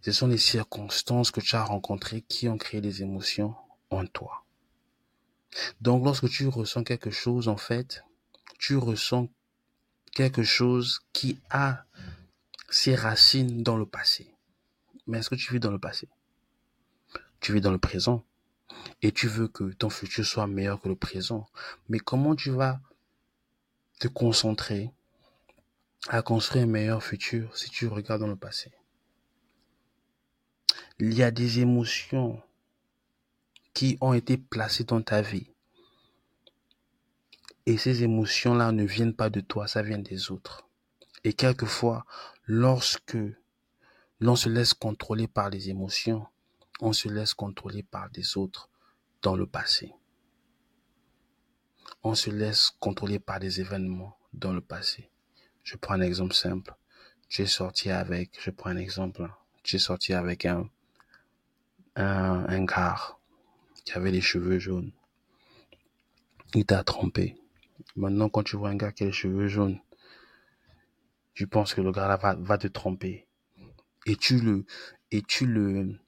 Ce 0.00 0.12
sont 0.12 0.26
les 0.26 0.38
circonstances 0.38 1.30
que 1.30 1.40
tu 1.40 1.54
as 1.56 1.64
rencontrées 1.64 2.22
qui 2.22 2.48
ont 2.48 2.58
créé 2.58 2.80
des 2.80 3.02
émotions 3.02 3.54
en 3.90 4.06
toi. 4.06 4.44
Donc 5.80 6.04
lorsque 6.04 6.28
tu 6.28 6.46
ressens 6.46 6.84
quelque 6.84 7.10
chose, 7.10 7.48
en 7.48 7.56
fait, 7.56 8.04
tu 8.58 8.76
ressens 8.76 9.28
quelque 10.12 10.42
chose 10.42 11.00
qui 11.12 11.38
a 11.50 11.84
ses 12.68 12.94
racines 12.94 13.62
dans 13.62 13.76
le 13.76 13.86
passé. 13.86 14.34
Mais 15.06 15.18
est-ce 15.18 15.30
que 15.30 15.34
tu 15.34 15.52
vis 15.52 15.60
dans 15.60 15.70
le 15.70 15.78
passé? 15.78 16.08
Tu 17.40 17.52
vis 17.52 17.60
dans 17.60 17.72
le 17.72 17.78
présent 17.78 18.24
et 19.02 19.12
tu 19.12 19.28
veux 19.28 19.48
que 19.48 19.72
ton 19.72 19.90
futur 19.90 20.24
soit 20.24 20.46
meilleur 20.46 20.80
que 20.80 20.88
le 20.88 20.96
présent. 20.96 21.46
Mais 21.88 21.98
comment 21.98 22.36
tu 22.36 22.50
vas 22.50 22.80
te 24.00 24.08
concentrer 24.08 24.90
à 26.08 26.22
construire 26.22 26.64
un 26.64 26.68
meilleur 26.68 27.04
futur 27.04 27.56
si 27.56 27.68
tu 27.68 27.86
regardes 27.86 28.22
dans 28.22 28.26
le 28.26 28.34
passé. 28.34 28.72
Il 30.98 31.12
y 31.14 31.22
a 31.22 31.30
des 31.30 31.60
émotions 31.60 32.42
qui 33.74 33.98
ont 34.00 34.14
été 34.14 34.38
placées 34.38 34.84
dans 34.84 35.02
ta 35.02 35.20
vie. 35.20 35.48
Et 37.66 37.76
ces 37.76 38.02
émotions-là 38.02 38.72
ne 38.72 38.84
viennent 38.84 39.14
pas 39.14 39.28
de 39.28 39.40
toi, 39.40 39.68
ça 39.68 39.82
vient 39.82 39.98
des 39.98 40.30
autres. 40.30 40.66
Et 41.22 41.34
quelquefois, 41.34 42.06
lorsque 42.46 43.18
l'on 44.18 44.34
se 44.34 44.48
laisse 44.48 44.72
contrôler 44.72 45.28
par 45.28 45.50
les 45.50 45.68
émotions, 45.68 46.26
on 46.80 46.94
se 46.94 47.08
laisse 47.08 47.34
contrôler 47.34 47.82
par 47.82 48.08
des 48.08 48.38
autres 48.38 48.70
dans 49.20 49.36
le 49.36 49.46
passé 49.46 49.92
on 52.02 52.14
se 52.14 52.30
laisse 52.30 52.72
contrôler 52.80 53.18
par 53.18 53.40
des 53.40 53.60
événements 53.60 54.16
dans 54.32 54.52
le 54.52 54.60
passé. 54.60 55.10
Je 55.62 55.76
prends 55.76 55.94
un 55.94 56.00
exemple 56.00 56.34
simple. 56.34 56.74
Tu 57.28 57.42
es 57.42 57.46
sorti 57.46 57.90
avec, 57.90 58.38
je 58.40 58.50
prends 58.50 58.70
un 58.70 58.76
exemple, 58.76 59.28
es 59.72 59.78
sorti 59.78 60.14
avec 60.14 60.46
un, 60.46 60.68
un, 61.96 62.44
un 62.48 62.64
gars 62.64 63.16
qui 63.84 63.92
avait 63.92 64.10
les 64.10 64.20
cheveux 64.20 64.58
jaunes. 64.58 64.92
Il 66.54 66.64
t'a 66.64 66.82
trompé. 66.82 67.36
Maintenant, 67.96 68.28
quand 68.28 68.42
tu 68.42 68.56
vois 68.56 68.70
un 68.70 68.76
gars 68.76 68.92
qui 68.92 69.04
a 69.04 69.06
les 69.06 69.12
cheveux 69.12 69.48
jaunes, 69.48 69.80
tu 71.34 71.46
penses 71.46 71.74
que 71.74 71.80
le 71.80 71.92
gars 71.92 72.08
là 72.08 72.16
va, 72.16 72.34
va 72.34 72.58
te 72.58 72.66
tromper. 72.66 73.26
Et 74.06 74.16
tu 74.16 74.40
le, 74.40 74.64
et 75.10 75.22
tu 75.22 75.46
le, 75.46 75.98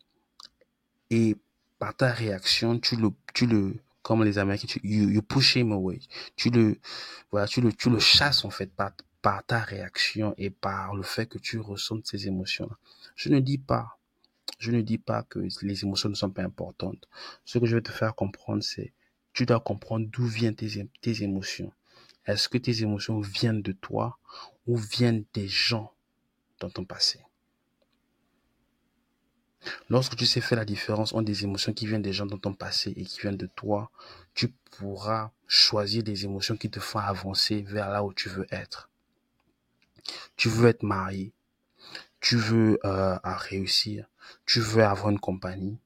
et 1.11 1.37
par 1.79 1.95
ta 1.95 2.13
réaction, 2.13 2.79
tu 2.79 2.97
le, 2.97 3.11
tu 3.35 3.47
le, 3.47 3.77
comme 4.03 4.25
les 4.25 4.39
Américains, 4.39 4.67
tu, 4.67 4.81
you, 4.83 5.23
push 5.23 5.57
him 5.57 5.73
away. 5.73 6.01
Tu 6.37 6.51
le, 6.51 6.79
voilà, 7.31 7.47
tu 7.47 7.61
le, 7.61 7.73
tu 7.73 7.89
le 7.89 7.99
chasses 7.99 8.45
en 8.45 8.51
fait 8.51 8.73
par, 8.73 8.93
par 9.23 9.45
ta 9.45 9.61
réaction 9.61 10.35
et 10.37 10.51
par 10.51 10.95
le 10.95 11.03
fait 11.03 11.27
que 11.27 11.39
tu 11.39 11.59
ressentes 11.59 12.07
ces 12.07 12.27
émotions. 12.27 12.71
Je 13.15 13.29
ne 13.29 13.39
dis 13.39 13.59
pas, 13.59 13.99
je 14.59 14.71
ne 14.71 14.81
dis 14.83 14.99
pas 14.99 15.23
que 15.23 15.39
les 15.63 15.85
émotions 15.85 16.09
ne 16.09 16.15
sont 16.15 16.31
pas 16.31 16.43
importantes. 16.43 17.09
Ce 17.45 17.59
que 17.59 17.67
je 17.67 17.77
vais 17.77 17.83
te 17.83 17.93
faire 17.93 18.15
comprendre, 18.15 18.63
c'est, 18.63 18.93
tu 19.33 19.47
dois 19.47 19.61
comprendre 19.61 20.07
d'où 20.11 20.27
viennent 20.27 20.57
tes, 20.57 20.89
tes 21.01 21.23
émotions. 21.23 21.73
Est-ce 22.27 22.49
que 22.49 22.59
tes 22.59 22.83
émotions 22.83 23.21
viennent 23.21 23.63
de 23.63 23.73
toi 23.73 24.19
ou 24.67 24.77
viennent 24.77 25.25
des 25.35 25.49
gens 25.49 25.93
dans 26.61 26.71
ton 26.71 26.85
passé? 26.85 27.21
Lorsque 29.89 30.17
tu 30.17 30.27
sais 30.27 30.41
faire 30.41 30.59
la 30.59 30.65
différence 30.65 31.13
entre 31.13 31.25
des 31.25 31.45
émotions 31.45 31.73
qui 31.73 31.87
viennent 31.87 32.03
des 32.03 32.13
gens 32.13 32.27
dans 32.27 32.39
ton 32.39 32.55
passé 32.55 32.93
et 32.97 33.05
qui 33.05 33.21
viennent 33.21 33.37
de 33.37 33.49
toi, 33.55 33.91
tu 34.35 34.49
pourras 34.71 35.31
choisir 35.47 36.03
des 36.03 36.25
émotions 36.25 36.57
qui 36.57 36.71
te 36.71 36.81
font 36.81 36.99
avancer 36.99 37.63
vers 37.63 37.91
là 37.91 38.05
où 38.05 38.13
tu 38.13 38.29
veux 38.29 38.47
être. 38.51 38.89
Tu 40.37 40.49
veux 40.49 40.69
être 40.69 40.83
marié, 40.83 41.33
tu 42.21 42.37
veux 42.37 42.79
euh, 42.85 43.19
réussir, 43.25 44.07
tu 44.47 44.61
veux 44.61 44.85
avoir 44.85 45.11
une 45.11 45.21
compagnie 45.21 45.79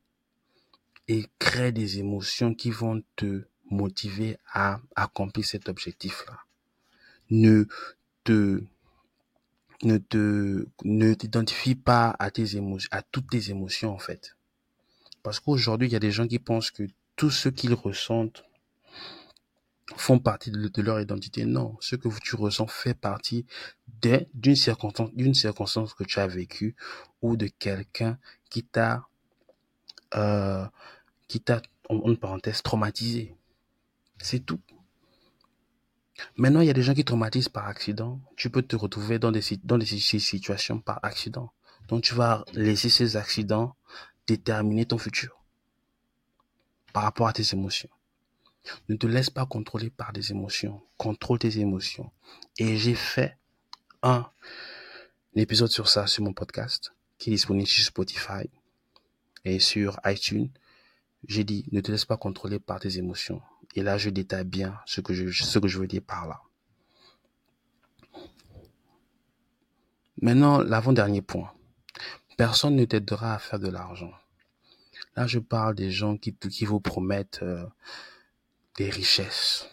et 1.08 1.26
crée 1.38 1.72
des 1.72 1.98
émotions 1.98 2.54
qui 2.54 2.70
vont 2.70 3.02
te 3.16 3.44
motiver 3.70 4.38
à 4.52 4.80
accomplir 4.94 5.44
cet 5.44 5.68
objectif-là. 5.68 6.38
Ne 7.30 7.64
te 8.24 8.62
ne 9.82 9.98
te 9.98 10.66
ne 10.84 11.14
t'identifie 11.14 11.74
pas 11.74 12.14
à 12.18 12.30
tes 12.30 12.56
émotions, 12.56 12.88
à 12.92 13.02
toutes 13.02 13.30
tes 13.30 13.50
émotions 13.50 13.92
en 13.92 13.98
fait. 13.98 14.36
Parce 15.22 15.40
qu'aujourd'hui, 15.40 15.88
il 15.88 15.92
y 15.92 15.96
a 15.96 16.00
des 16.00 16.12
gens 16.12 16.26
qui 16.26 16.38
pensent 16.38 16.70
que 16.70 16.84
tout 17.16 17.30
ce 17.30 17.48
qu'ils 17.48 17.74
ressentent 17.74 18.44
font 19.96 20.18
partie 20.18 20.50
de, 20.50 20.82
leur 20.82 21.00
identité. 21.00 21.44
Non, 21.44 21.76
ce 21.80 21.96
que 21.96 22.08
tu 22.22 22.36
ressens 22.36 22.66
fait 22.66 22.94
partie 22.94 23.46
d'une 24.34 24.56
circonstance, 24.56 25.10
d'une 25.14 25.34
circonstance 25.34 25.94
que 25.94 26.04
tu 26.04 26.18
as 26.18 26.26
vécue 26.26 26.74
ou 27.22 27.36
de 27.36 27.46
quelqu'un 27.46 28.18
qui 28.50 28.64
t'a, 28.64 29.06
euh, 30.14 30.66
qui 31.28 31.40
t'a, 31.40 31.62
en, 31.88 32.14
parenthèse, 32.16 32.62
traumatisé. 32.62 33.36
C'est 34.18 34.40
tout. 34.40 34.60
Maintenant, 36.36 36.60
il 36.60 36.66
y 36.66 36.70
a 36.70 36.74
des 36.74 36.82
gens 36.82 36.94
qui 36.94 37.04
traumatisent 37.04 37.48
par 37.48 37.66
accident. 37.66 38.20
Tu 38.36 38.50
peux 38.50 38.62
te 38.62 38.76
retrouver 38.76 39.18
dans 39.18 39.32
des, 39.32 39.42
dans 39.64 39.78
des 39.78 39.86
situations 39.86 40.80
par 40.80 41.00
accident. 41.02 41.52
Donc, 41.88 42.02
tu 42.02 42.14
vas 42.14 42.44
laisser 42.54 42.88
ces 42.88 43.16
accidents 43.16 43.76
déterminer 44.26 44.86
ton 44.86 44.98
futur 44.98 45.42
par 46.92 47.02
rapport 47.02 47.28
à 47.28 47.32
tes 47.32 47.52
émotions. 47.52 47.90
Ne 48.88 48.96
te 48.96 49.06
laisse 49.06 49.30
pas 49.30 49.46
contrôler 49.46 49.90
par 49.90 50.12
des 50.12 50.30
émotions. 50.30 50.82
Contrôle 50.96 51.38
tes 51.38 51.58
émotions. 51.58 52.10
Et 52.58 52.76
j'ai 52.76 52.94
fait 52.94 53.36
un 54.02 54.28
épisode 55.34 55.70
sur 55.70 55.88
ça 55.88 56.06
sur 56.06 56.24
mon 56.24 56.32
podcast 56.32 56.92
qui 57.18 57.30
est 57.30 57.34
disponible 57.34 57.68
sur 57.68 57.84
Spotify 57.84 58.50
et 59.44 59.60
sur 59.60 60.00
iTunes. 60.04 60.50
J'ai 61.24 61.44
dit, 61.44 61.66
ne 61.72 61.80
te 61.80 61.90
laisse 61.90 62.04
pas 62.04 62.16
contrôler 62.16 62.58
par 62.58 62.80
tes 62.80 62.98
émotions. 62.98 63.42
Et 63.74 63.82
là, 63.82 63.98
je 63.98 64.10
détaille 64.10 64.44
bien 64.44 64.78
ce 64.86 65.00
que 65.00 65.12
je, 65.12 65.78
veux 65.78 65.86
dire 65.86 66.02
par 66.02 66.26
là. 66.26 66.40
Maintenant, 70.20 70.60
l'avant-dernier 70.60 71.22
point. 71.22 71.52
Personne 72.36 72.76
ne 72.76 72.84
t'aidera 72.84 73.34
à 73.34 73.38
faire 73.38 73.58
de 73.58 73.68
l'argent. 73.68 74.12
Là, 75.16 75.26
je 75.26 75.38
parle 75.38 75.74
des 75.74 75.90
gens 75.90 76.16
qui, 76.16 76.34
qui 76.34 76.64
vous 76.64 76.80
promettent 76.80 77.40
euh, 77.42 77.66
des 78.76 78.90
richesses. 78.90 79.68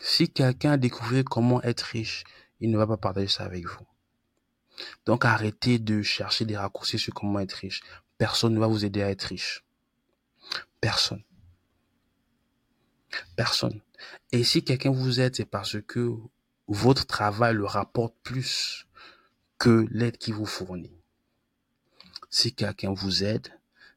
Si 0.00 0.30
quelqu'un 0.30 0.72
a 0.72 0.76
découvert 0.76 1.24
comment 1.24 1.62
être 1.62 1.82
riche, 1.82 2.24
il 2.60 2.70
ne 2.70 2.78
va 2.78 2.86
pas 2.86 2.96
partager 2.96 3.28
ça 3.28 3.44
avec 3.44 3.66
vous. 3.66 3.86
Donc 5.04 5.24
arrêtez 5.24 5.78
de 5.78 6.02
chercher 6.02 6.44
des 6.44 6.56
raccourcis 6.56 6.98
sur 6.98 7.14
comment 7.14 7.40
être 7.40 7.52
riche. 7.54 7.82
Personne 8.18 8.54
ne 8.54 8.60
va 8.60 8.66
vous 8.66 8.84
aider 8.84 9.02
à 9.02 9.10
être 9.10 9.24
riche. 9.24 9.65
Personne. 10.86 11.24
Personne. 13.34 13.80
Et 14.30 14.44
si 14.44 14.62
quelqu'un 14.62 14.92
vous 14.92 15.18
aide, 15.18 15.34
c'est 15.34 15.44
parce 15.44 15.80
que 15.82 16.16
votre 16.68 17.08
travail 17.08 17.54
le 17.56 17.64
rapporte 17.64 18.14
plus 18.22 18.86
que 19.58 19.88
l'aide 19.90 20.16
qu'il 20.16 20.34
vous 20.34 20.46
fournit. 20.46 20.96
Si 22.30 22.54
quelqu'un 22.54 22.92
vous 22.92 23.24
aide, 23.24 23.48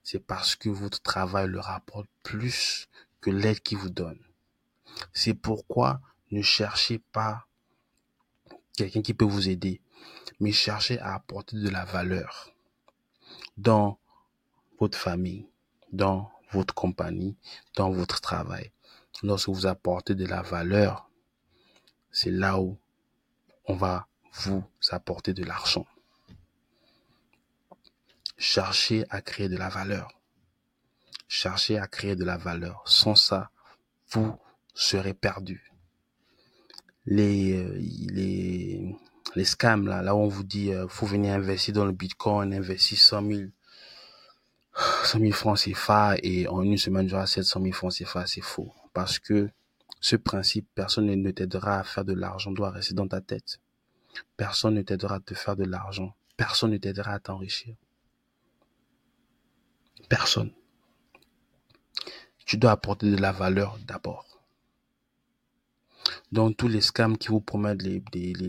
c'est 0.01 0.17
parce 0.19 0.55
que 0.55 0.69
votre 0.69 0.99
travail 0.99 1.47
le 1.47 1.59
rapporte 1.59 2.09
plus 2.23 2.89
que 3.21 3.29
l'aide 3.29 3.59
qu'il 3.59 3.77
vous 3.77 3.91
donne. 3.91 4.19
C'est 5.13 5.35
pourquoi 5.35 6.01
ne 6.31 6.41
cherchez 6.41 6.97
pas 6.97 7.45
quelqu'un 8.75 9.03
qui 9.03 9.13
peut 9.13 9.25
vous 9.25 9.47
aider, 9.47 9.79
mais 10.39 10.51
cherchez 10.51 10.97
à 10.97 11.13
apporter 11.13 11.55
de 11.55 11.69
la 11.69 11.85
valeur 11.85 12.51
dans 13.57 13.99
votre 14.79 14.97
famille, 14.97 15.45
dans 15.91 16.31
votre 16.51 16.73
compagnie, 16.73 17.37
dans 17.75 17.91
votre 17.91 18.21
travail. 18.21 18.71
Lorsque 19.23 19.49
vous 19.49 19.65
apportez 19.65 20.15
de 20.15 20.25
la 20.25 20.41
valeur, 20.41 21.09
c'est 22.11 22.31
là 22.31 22.59
où 22.59 22.77
on 23.65 23.75
va 23.75 24.07
vous 24.33 24.63
apporter 24.91 25.33
de 25.33 25.43
l'argent. 25.43 25.85
Cherchez 28.37 29.05
à 29.09 29.21
créer 29.21 29.49
de 29.49 29.57
la 29.57 29.69
valeur. 29.69 30.09
Cherchez 31.27 31.77
à 31.77 31.87
créer 31.87 32.15
de 32.15 32.23
la 32.23 32.37
valeur. 32.37 32.81
Sans 32.85 33.15
ça, 33.15 33.51
vous 34.11 34.35
serez 34.73 35.13
perdu. 35.13 35.71
Les, 37.05 37.53
euh, 37.57 37.77
les, 37.77 38.95
les 39.35 39.45
scams, 39.45 39.87
là, 39.87 40.01
là 40.01 40.15
où 40.15 40.19
on 40.19 40.27
vous 40.27 40.43
dit, 40.43 40.71
euh, 40.71 40.87
faut 40.87 41.05
venir 41.05 41.33
investir 41.33 41.73
dans 41.73 41.85
le 41.85 41.91
bitcoin, 41.91 42.53
investir 42.53 42.97
100 42.97 43.27
000, 43.27 43.41
100 44.75 45.19
000 45.19 45.31
francs 45.31 45.59
CFA 45.59 46.15
et 46.23 46.47
en 46.47 46.61
une 46.61 46.77
semaine, 46.77 47.09
j'aurai 47.09 47.27
700 47.27 47.61
000 47.61 47.73
francs 47.73 47.93
CFA, 47.93 48.25
c'est 48.27 48.41
faux. 48.41 48.71
Parce 48.93 49.19
que 49.19 49.49
ce 50.01 50.15
principe, 50.15 50.67
personne 50.75 51.07
ne 51.07 51.31
t'aidera 51.31 51.79
à 51.79 51.83
faire 51.83 52.05
de 52.05 52.13
l'argent, 52.13 52.51
doit 52.51 52.71
rester 52.71 52.93
dans 52.93 53.07
ta 53.07 53.21
tête. 53.21 53.59
Personne 54.37 54.75
ne 54.75 54.81
t'aidera 54.81 55.15
à 55.15 55.19
te 55.19 55.33
faire 55.33 55.55
de 55.55 55.65
l'argent. 55.65 56.13
Personne 56.37 56.71
ne 56.71 56.77
t'aidera 56.77 57.13
à 57.13 57.19
t'enrichir. 57.19 57.75
Personne. 60.07 60.51
Tu 62.45 62.57
dois 62.57 62.71
apporter 62.71 63.11
de 63.11 63.17
la 63.17 63.31
valeur 63.31 63.77
d'abord. 63.85 64.25
Donc 66.31 66.57
tous 66.57 66.67
les 66.67 66.81
scams 66.81 67.17
qui 67.17 67.27
vous 67.27 67.41
promettent 67.41 67.83
les, 67.83 68.01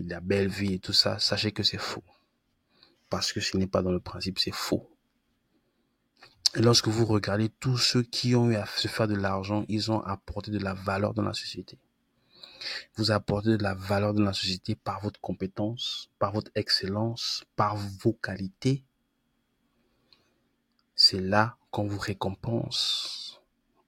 la 0.07 0.19
belle 0.19 0.47
vie 0.47 0.73
et 0.73 0.79
tout 0.79 0.93
ça, 0.93 1.19
sachez 1.19 1.51
que 1.51 1.63
c'est 1.63 1.77
faux. 1.77 2.03
Parce 3.09 3.33
que 3.33 3.41
ce 3.41 3.57
n'est 3.57 3.67
pas 3.67 3.81
dans 3.81 3.91
le 3.91 3.99
principe, 3.99 4.39
c'est 4.39 4.53
faux. 4.53 4.89
Lorsque 6.55 6.89
vous 6.89 7.05
regardez 7.05 7.47
tous 7.47 7.77
ceux 7.77 8.03
qui 8.03 8.35
ont 8.35 8.49
eu 8.49 8.55
à 8.55 8.65
se 8.65 8.89
faire 8.89 9.07
de 9.07 9.15
l'argent, 9.15 9.63
ils 9.69 9.89
ont 9.89 10.01
apporté 10.01 10.51
de 10.51 10.59
la 10.59 10.73
valeur 10.73 11.13
dans 11.13 11.23
la 11.23 11.33
société. 11.33 11.77
Vous 12.95 13.11
apportez 13.11 13.57
de 13.57 13.63
la 13.63 13.73
valeur 13.73 14.13
dans 14.13 14.23
la 14.23 14.33
société 14.33 14.75
par 14.75 14.99
votre 14.99 15.21
compétence, 15.21 16.09
par 16.19 16.33
votre 16.33 16.51
excellence, 16.55 17.45
par 17.55 17.77
vos 17.77 18.13
qualités. 18.13 18.83
C'est 20.93 21.21
là 21.21 21.57
qu'on 21.71 21.87
vous 21.87 21.99
récompense 21.99 23.41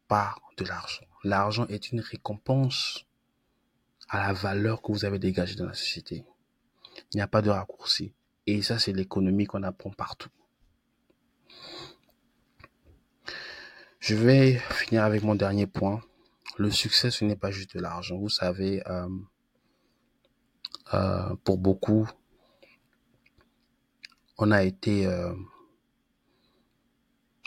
par 0.08 0.42
de 0.58 0.64
l'argent. 0.64 1.06
L'argent 1.26 1.68
est 1.68 1.92
une 1.92 2.00
récompense 2.00 3.06
à 4.08 4.28
la 4.28 4.34
valeur 4.34 4.82
que 4.82 4.94
vous 4.94 5.04
avez 5.04 5.20
dégagée 5.20 5.56
dans 5.56 5.68
la 5.68 5.74
société. 5.74 6.24
Il 7.12 7.18
n'y 7.18 7.22
a 7.22 7.28
pas 7.28 7.42
de 7.42 7.50
raccourci. 7.50 8.14
Et 8.48 8.62
ça, 8.62 8.80
c'est 8.80 8.94
l'économie 8.94 9.46
qu'on 9.46 9.64
apprend 9.64 9.92
partout. 9.92 10.30
Je 14.06 14.16
vais 14.16 14.58
finir 14.70 15.06
avec 15.06 15.24
mon 15.24 15.34
dernier 15.34 15.66
point. 15.66 16.04
Le 16.58 16.70
succès, 16.70 17.10
ce 17.10 17.24
n'est 17.24 17.38
pas 17.38 17.52
juste 17.52 17.78
de 17.78 17.80
l'argent. 17.80 18.18
Vous 18.18 18.28
savez, 18.28 18.86
euh, 18.90 19.08
euh, 20.94 21.34
pour 21.46 21.58
beaucoup, 21.58 22.06
on 24.38 24.52
a 24.52 24.62
été 24.62 25.08
euh, 25.08 25.34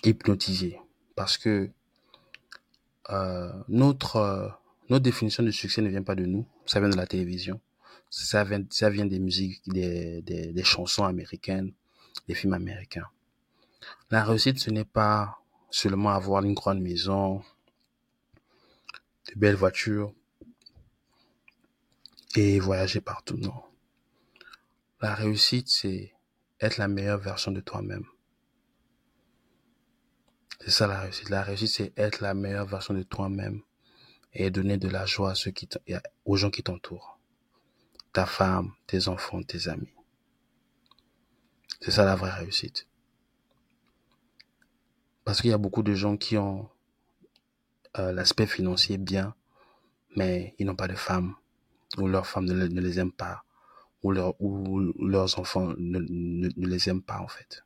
hypnotisé 0.03 0.81
parce 1.15 1.37
que 1.37 1.71
notre 3.69 4.59
notre 4.89 5.03
définition 5.03 5.43
de 5.43 5.51
succès 5.51 5.83
ne 5.83 5.91
vient 5.91 6.03
pas 6.03 6.15
de 6.15 6.25
nous, 6.25 6.47
ça 6.65 6.81
vient 6.81 6.89
de 6.89 6.97
la 6.97 7.07
télévision, 7.07 7.61
ça 8.09 8.45
vient, 8.45 8.65
ça 8.71 8.89
vient 8.89 9.05
des 9.05 9.19
musiques, 9.19 9.61
des, 9.69 10.23
des, 10.23 10.55
des 10.55 10.65
chansons 10.65 11.05
américaines, 11.05 11.75
des 12.29 12.35
films 12.35 12.55
américains. 12.55 13.09
La 14.11 14.25
réussite, 14.25 14.59
ce 14.59 14.71
n'est 14.71 14.87
pas 14.87 15.43
seulement 15.77 16.09
avoir 16.09 16.43
une 16.43 16.55
grande 16.55 16.81
maison, 16.81 17.43
de 19.29 19.39
belles 19.39 19.57
voitures 19.57 20.15
et 22.35 22.59
voyager 22.61 23.03
partout, 23.03 23.37
non. 23.37 23.63
La 25.03 25.15
réussite, 25.15 25.69
c'est 25.69 26.15
être 26.61 26.79
la 26.79 26.89
meilleure 26.89 27.19
version 27.19 27.53
de 27.53 27.61
toi-même. 27.61 28.07
C'est 30.61 30.71
ça 30.71 30.87
la 30.87 30.99
réussite. 30.99 31.29
La 31.29 31.43
réussite, 31.43 31.69
c'est 31.69 31.93
être 31.99 32.21
la 32.21 32.33
meilleure 32.33 32.67
version 32.67 32.95
de 32.95 33.03
toi-même 33.03 33.61
et 34.33 34.51
donner 34.51 34.79
de 34.79 34.89
la 34.89 35.05
joie 35.05 35.35
aux 36.25 36.37
gens 36.37 36.51
qui 36.51 36.63
t'entourent. 36.63 37.19
Ta 38.15 38.25
femme, 38.25 38.73
tes 38.87 39.09
enfants, 39.09 39.43
tes 39.43 39.69
amis. 39.69 39.93
C'est 41.83 41.91
ça 41.91 42.07
la 42.07 42.17
vraie 42.17 42.33
réussite. 42.33 42.87
Parce 45.27 45.41
qu'il 45.41 45.51
y 45.51 45.53
a 45.53 45.59
beaucoup 45.59 45.83
de 45.83 45.93
gens 45.93 46.17
qui 46.17 46.39
ont 46.39 46.69
euh, 47.99 48.13
l'aspect 48.13 48.47
financier 48.47 48.97
bien, 48.97 49.35
mais 50.15 50.55
ils 50.61 50.67
n'ont 50.67 50.77
pas 50.77 50.87
de 50.87 50.95
femme, 50.95 51.35
ou 51.99 52.07
leurs 52.07 52.29
femmes 52.29 52.45
ne, 52.45 52.81
les 52.81 53.01
aiment 53.01 53.11
pas, 53.11 53.43
ou, 54.05 54.13
leur, 54.13 54.41
ou 54.41 54.79
leurs 55.05 55.41
enfants 55.41 55.75
ne, 55.79 55.99
ne, 55.99 56.67
les 56.69 56.89
aiment 56.89 57.03
pas 57.03 57.19
en 57.19 57.27
fait. 57.27 57.65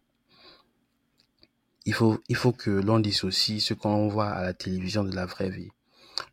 Il 1.85 1.93
faut, 1.93 2.19
il 2.29 2.37
faut 2.37 2.53
que 2.53 2.71
l'on 2.71 2.99
dissocie 2.99 3.61
ce 3.61 3.75
qu'on 3.75 4.09
voit 4.09 4.31
à 4.31 4.43
la 4.43 4.55
télévision 4.55 5.05
de 5.05 5.15
la 5.15 5.27
vraie 5.27 5.51
vie. 5.51 5.71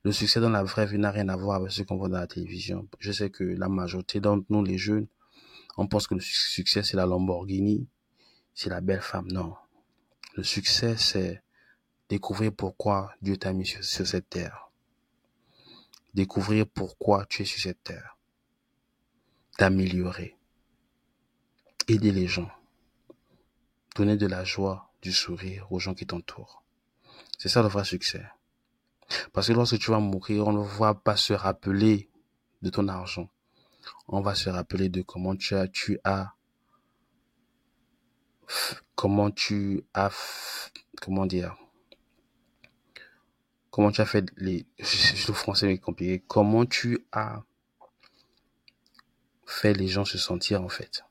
Le 0.04 0.14
succès 0.14 0.40
dans 0.40 0.50
la 0.50 0.64
vraie 0.64 0.86
vie 0.86 0.98
n'a 0.98 1.12
rien 1.12 1.28
à 1.28 1.36
voir 1.36 1.58
avec 1.58 1.74
ce 1.74 1.84
qu'on 1.84 1.98
voit 1.98 2.08
dans 2.08 2.20
la 2.20 2.28
télévision. 2.28 2.88
Je 3.00 3.12
sais 3.12 3.30
que 3.30 3.44
la 3.44 3.68
majorité 3.68 4.22
d'entre 4.22 4.46
nous, 4.48 4.64
les 4.64 4.78
jeunes, 4.78 5.08
on 5.76 5.88
pense 5.88 6.08
que 6.08 6.16
le 6.16 6.22
succès, 6.22 6.84
c'est 6.84 6.96
la 6.96 7.06
Lamborghini, 7.06 7.86
c'est 8.54 8.70
la 8.70 8.80
belle 8.80 9.02
femme. 9.02 9.28
Non. 9.30 9.56
Le 10.38 10.44
succès, 10.44 10.96
c'est 10.98 11.42
découvrir 12.10 12.54
pourquoi 12.54 13.12
Dieu 13.24 13.38
t'a 13.38 13.54
mis 13.54 13.66
sur, 13.66 13.84
cette 13.84 14.30
terre. 14.30 14.70
Découvrir 16.14 16.68
pourquoi 16.68 17.26
tu 17.26 17.42
es 17.42 17.46
sur 17.46 17.60
cette 17.60 17.84
terre. 17.84 18.20
T'améliorer. 19.58 20.38
Aider 21.88 22.12
les 22.12 22.28
gens. 22.28 22.52
Donner 23.96 24.16
de 24.16 24.28
la 24.28 24.44
joie, 24.44 24.92
du 25.02 25.12
sourire 25.12 25.66
aux 25.72 25.80
gens 25.80 25.96
qui 25.96 26.06
t'entourent. 26.06 26.62
C'est 27.40 27.50
ça 27.50 27.64
le 27.64 27.68
vrai 27.68 27.84
succès. 27.84 28.24
Parce 29.34 29.48
que 29.48 29.54
lorsque 29.54 29.80
tu 29.80 29.90
vas 29.90 30.00
mourir, 30.00 30.46
on 30.46 30.54
ne 30.54 30.64
va 30.64 30.94
pas 30.94 31.18
se 31.18 31.34
rappeler 31.34 32.12
de 32.62 32.70
ton 32.70 32.88
argent. 32.90 33.28
On 34.08 34.22
va 34.22 34.36
se 34.36 34.52
rappeler 34.52 34.90
de 34.90 35.02
comment 35.02 35.36
tu 35.36 35.56
as, 35.56 35.68
tu 35.68 36.00
as, 36.04 36.36
comment 38.96 39.32
tu 39.32 39.84
as, 39.94 40.72
comment 41.02 41.26
dire, 41.26 41.56
comment 43.70 43.92
tu 43.92 44.02
as 44.02 44.06
fait 44.06 44.26
les, 44.38 44.66
le 44.80 45.34
français 45.34 45.74
est 45.74 45.78
compliqué, 45.78 46.24
comment 46.28 46.66
tu 46.66 47.06
as 47.12 47.44
fait 49.46 49.74
les 49.74 49.88
gens 49.88 50.06
se 50.06 50.18
sentir 50.18 50.62
en 50.64 50.70
fait? 50.70 51.04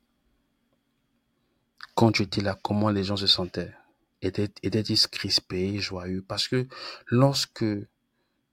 Quand 1.94 2.12
tu 2.12 2.22
étais 2.22 2.42
là, 2.42 2.58
comment 2.62 2.90
les 2.90 3.04
gens 3.04 3.16
se 3.16 3.26
sentaient? 3.26 3.74
Étaient-ils 4.20 5.08
crispés, 5.08 5.78
joyeux? 5.78 6.22
Parce 6.26 6.48
que 6.48 6.66
lorsque 7.06 7.64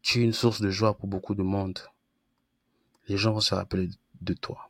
tu 0.02 0.20
es 0.20 0.24
une 0.24 0.34
source 0.34 0.62
de 0.62 0.70
joie 0.70 0.98
pour 0.98 1.08
beaucoup 1.08 1.36
de 1.36 1.44
monde, 1.44 1.80
les 3.08 3.18
gens 3.18 3.34
vont 3.34 3.42
se 3.42 3.56
rappeler 3.56 3.90
de 4.22 4.34
toi. 4.34 4.70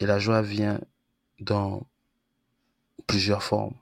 Et 0.00 0.06
la 0.06 0.18
joie 0.18 0.42
vient 0.42 0.80
dans 1.38 1.86
plusieurs 3.06 3.42
formes. 3.42 3.76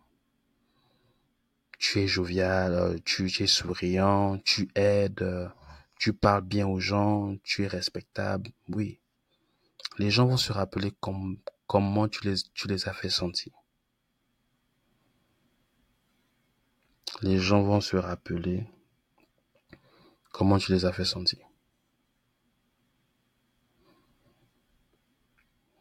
Tu 1.78 2.00
es 2.00 2.06
jovial, 2.06 3.00
tu, 3.04 3.26
es 3.26 3.46
souriant, 3.46 4.38
tu 4.38 4.70
aides, 4.74 5.50
tu 5.98 6.12
parles 6.12 6.44
bien 6.44 6.66
aux 6.66 6.80
gens, 6.80 7.36
tu 7.42 7.64
es 7.64 7.66
respectable. 7.66 8.50
Oui. 8.68 9.00
Les 9.98 10.10
gens 10.10 10.26
vont 10.26 10.36
se 10.36 10.52
rappeler 10.52 10.92
comment 11.66 12.08
tu 12.08 12.28
les, 12.28 12.36
tu 12.54 12.68
les 12.68 12.88
as 12.88 12.92
fait 12.92 13.10
sentir. 13.10 13.52
Les 17.22 17.38
gens 17.38 17.62
vont 17.62 17.80
se 17.80 17.96
rappeler 17.96 18.66
comment 20.32 20.58
tu 20.58 20.72
les 20.72 20.84
as 20.84 20.92
fait 20.92 21.04
sentir. 21.04 21.46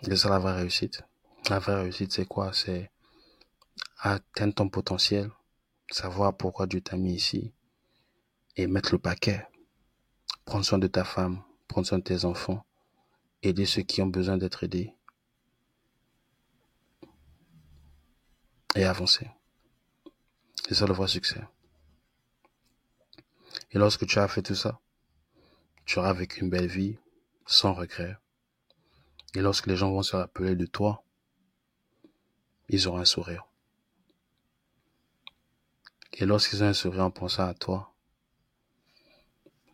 C'est 0.02 0.16
ça 0.16 0.30
la 0.30 0.40
vraie 0.40 0.56
réussite. 0.56 1.04
La 1.50 1.60
vraie 1.60 1.82
réussite, 1.82 2.14
c'est 2.14 2.26
quoi? 2.26 2.54
C'est 2.54 2.90
atteindre 4.00 4.56
ton 4.56 4.70
potentiel, 4.70 5.30
savoir 5.92 6.36
pourquoi 6.36 6.68
Dieu 6.68 6.82
t'a 6.82 6.96
mis 6.96 7.14
ici 7.14 7.54
et 8.56 8.68
mettre 8.68 8.94
le 8.94 9.00
paquet. 9.00 9.46
Prendre 10.46 10.66
soin 10.66 10.80
de 10.80 10.88
ta 10.88 11.04
femme, 11.04 11.44
prendre 11.68 11.86
soin 11.86 12.00
de 12.00 12.04
tes 12.04 12.26
enfants, 12.26 12.66
aider 13.44 13.66
ceux 13.66 13.82
qui 13.82 14.02
ont 14.02 14.08
besoin 14.08 14.38
d'être 14.38 14.64
aidés 14.64 14.94
et 18.76 18.86
avancer. 18.86 19.30
C'est 20.68 20.76
ça 20.76 20.86
le 20.86 20.94
vrai 20.94 21.08
succès. 21.08 21.42
Et 23.72 23.78
lorsque 23.78 24.06
tu 24.06 24.20
as 24.20 24.28
fait 24.28 24.42
tout 24.42 24.56
ça, 24.56 24.80
tu 25.86 26.00
auras 26.00 26.14
vécu 26.14 26.42
une 26.42 26.50
belle 26.50 26.68
vie 26.68 26.98
sans 27.46 27.74
regret, 27.74 28.18
et 29.36 29.42
lorsque 29.42 29.68
les 29.68 29.76
gens 29.76 29.92
vont 29.92 30.04
se 30.04 30.16
rappeler 30.16 30.56
de 30.56 30.66
toi, 30.66 31.04
ils 32.70 32.88
auront 32.88 33.00
un 33.00 33.06
sourire. 33.06 33.49
Et 36.14 36.26
lorsqu'ils 36.26 36.64
ont 36.64 36.68
un 36.68 36.74
sourire 36.74 37.04
en 37.04 37.12
pensant 37.12 37.48
à 37.48 37.54
toi, 37.54 37.94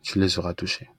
tu 0.02 0.20
les 0.20 0.38
auras 0.38 0.54
touchés. 0.54 0.90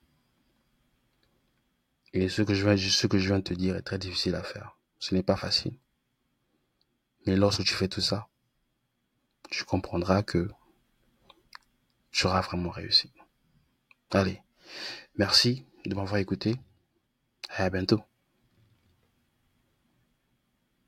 Et 2.12 2.28
ce 2.28 2.42
que 2.42 2.54
je 2.54 2.64
viens, 2.64 2.76
ce 2.76 3.06
que 3.06 3.18
je 3.18 3.28
viens 3.28 3.38
de 3.38 3.44
te 3.44 3.54
dire 3.54 3.76
est 3.76 3.82
très 3.82 3.98
difficile 3.98 4.34
à 4.34 4.42
faire. 4.42 4.76
Ce 4.98 5.14
n'est 5.14 5.22
pas 5.22 5.36
facile. 5.36 5.78
Mais 7.26 7.36
lorsque 7.36 7.64
tu 7.64 7.74
fais 7.74 7.88
tout 7.88 8.00
ça, 8.00 8.28
tu 9.50 9.64
comprendras 9.64 10.22
que 10.22 10.50
tu 12.10 12.26
auras 12.26 12.40
vraiment 12.40 12.70
réussi. 12.70 13.12
Allez, 14.10 14.42
merci 15.16 15.66
de 15.84 15.94
m'avoir 15.94 16.16
écouté. 16.16 16.56
À 17.50 17.70
bientôt. 17.70 18.02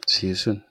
See 0.07 0.29
you 0.29 0.35
soon. 0.35 0.70